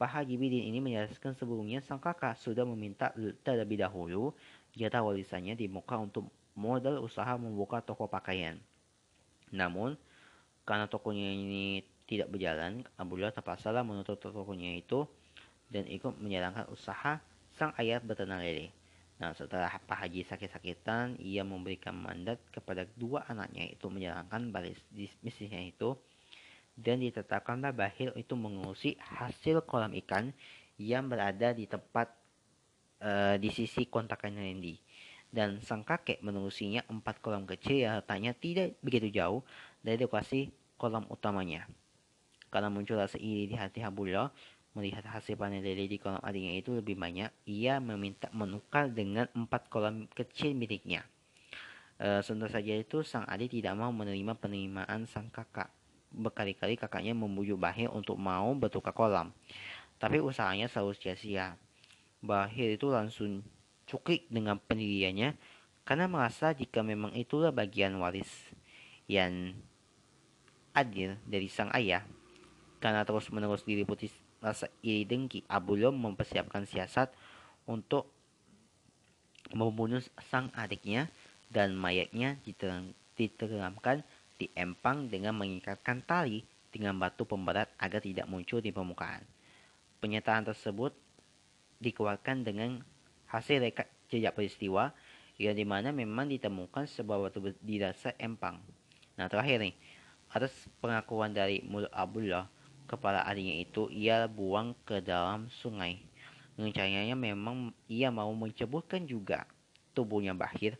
[0.00, 3.14] Pak Haji Bidin ini menjelaskan sebelumnya sang kakak sudah meminta
[3.46, 4.34] terlebih dahulu
[4.74, 6.26] jatah warisannya di muka untuk
[6.58, 8.58] modal usaha membuka toko pakaian.
[9.54, 9.94] Namun,
[10.66, 15.06] karena tokonya ini tidak berjalan, Abdullah terpaksa menutup tokonya itu
[15.70, 17.22] dan ikut menjalankan usaha
[17.54, 18.79] sang ayah beternak lele.
[19.20, 24.80] Nah, setelah Pak Haji sakit-sakitan, ia memberikan mandat kepada dua anaknya itu menjalankan baris
[25.20, 25.92] bisnisnya itu
[26.72, 30.32] dan ditetapkanlah Bahir itu mengurusi hasil kolam ikan
[30.80, 32.08] yang berada di tempat
[33.04, 34.80] uh, di sisi kontakan Randy.
[35.30, 39.44] Dan sang kakek mengurusinya empat kolam kecil yang letaknya tidak begitu jauh
[39.84, 40.50] dari lokasi
[40.80, 41.68] kolam utamanya.
[42.50, 44.32] Karena muncul rasa iri di hati Habullah,
[44.74, 49.66] melihat hasil panen lele di kolam adiknya itu lebih banyak, ia meminta menukar dengan empat
[49.66, 51.02] kolam kecil miliknya.
[51.98, 55.68] E, saja itu sang adik tidak mau menerima penerimaan sang kakak
[56.10, 59.30] berkali-kali kakaknya membujuk Bahir untuk mau bertukar kolam.
[60.02, 61.54] Tapi usahanya selalu sia-sia.
[62.20, 63.46] Bahir itu langsung
[63.86, 65.38] cukik dengan pendiriannya
[65.86, 68.28] karena merasa jika memang itulah bagian waris
[69.10, 69.56] yang
[70.74, 72.04] adil dari sang ayah.
[72.80, 74.08] Karena terus-menerus diliputi
[74.40, 77.12] rasa iri dengki, Abulom mempersiapkan siasat
[77.68, 78.08] untuk
[79.52, 81.12] membunuh sang adiknya
[81.52, 82.38] dan mayatnya
[83.16, 84.02] diteramkan
[84.40, 89.20] di empang dengan mengikatkan tali dengan batu pemberat agar tidak muncul di permukaan.
[90.00, 90.96] Penyataan tersebut
[91.82, 92.80] dikeluarkan dengan
[93.28, 94.94] hasil rekat jejak peristiwa
[95.36, 98.60] yang di mana memang ditemukan sebuah batu di dasar empang.
[99.16, 99.74] Nah terakhir nih,
[100.30, 102.48] atas pengakuan dari mulut Abdullah,
[102.90, 106.02] kepala adiknya itu ia buang ke dalam sungai.
[106.58, 109.46] Rencananya memang ia mau menceburkan juga
[109.94, 110.74] tubuhnya Bahir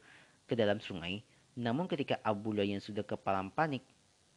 [0.51, 1.23] ke dalam sungai
[1.59, 3.83] namun ketika Abdullah yang sudah kepalang panik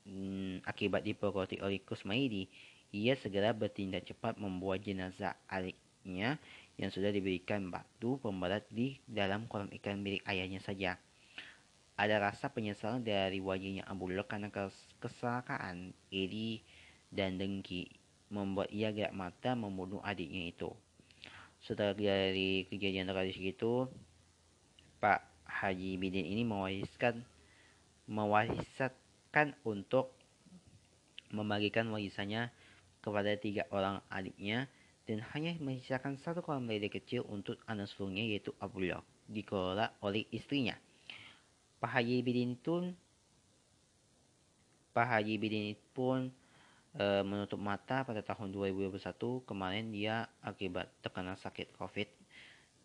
[0.03, 2.49] hmm, akibat diperkoti oleh Kusmaidi,
[2.89, 6.41] ia segera bertindak cepat membuat jenazah adiknya
[6.75, 10.97] yang sudah diberikan batu pemberat di dalam kolam ikan milik ayahnya saja.
[11.93, 14.49] Ada rasa penyesalan dari wajahnya Abdullah karena
[14.97, 16.65] kesalahan, iri,
[17.13, 17.93] dan dengki
[18.33, 20.73] membuat ia gerak mata membunuh adiknya itu.
[21.61, 23.87] Setelah dari kejadian tragis itu,
[24.97, 27.23] Pak Haji Bidin ini mewariskan
[28.09, 30.11] mewariskan untuk
[31.31, 32.51] membagikan warisannya
[32.99, 34.67] kepada tiga orang adiknya
[35.07, 40.75] dan hanya menyisakan satu kolam lele kecil untuk anak sulungnya yaitu Abdullah dikelola oleh istrinya.
[41.79, 42.95] Pak Haji Bidin pun
[44.95, 46.31] Pak Haji Bidin pun
[46.97, 48.99] e, menutup mata pada tahun 2021
[49.45, 52.23] kemarin dia akibat terkena sakit COVID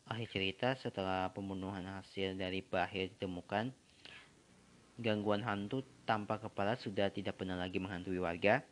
[0.09, 3.69] Akhir cerita setelah pembunuhan hasil dari Bahir ditemukan,
[4.97, 8.65] gangguan hantu tanpa kepala sudah tidak pernah lagi menghantui warga.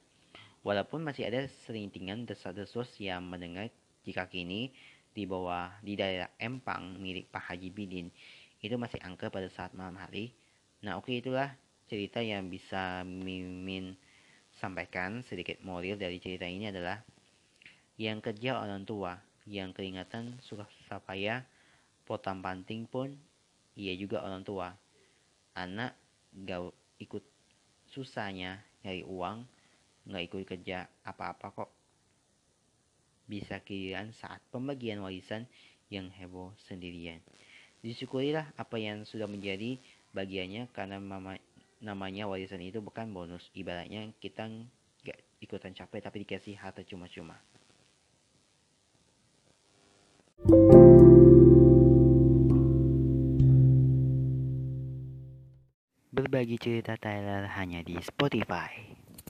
[0.65, 3.69] Walaupun masih ada serintingan desas-desus yang mendengar
[4.09, 4.73] jika kini
[5.13, 8.09] di bawah di daerah Empang milik Pak Haji Bidin
[8.65, 10.33] itu masih angker pada saat malam hari.
[10.81, 11.53] Nah oke okay, itulah
[11.85, 13.93] cerita yang bisa Mimin
[14.57, 17.01] sampaikan sedikit moral dari cerita ini adalah
[18.01, 20.67] yang kerja orang tua yang keringatan susah
[21.05, 21.47] payah
[22.09, 23.15] potong panting pun
[23.77, 24.73] ia juga orang tua.
[25.57, 25.97] Anak
[26.33, 27.25] gak ikut
[27.93, 29.45] susahnya nyari uang
[30.07, 31.71] nggak ikut kerja apa-apa kok.
[33.27, 35.51] Bisa kirian saat pembagian warisan
[35.91, 37.19] yang heboh sendirian.
[37.83, 39.79] Disyukurilah apa yang sudah menjadi
[40.15, 41.37] bagiannya karena mama,
[41.81, 44.49] namanya warisan itu bukan bonus ibaratnya kita
[45.05, 47.37] nggak ikutan capek tapi dikasih harta cuma-cuma
[56.17, 58.97] Berbagi cerita Tyler hanya di Spotify.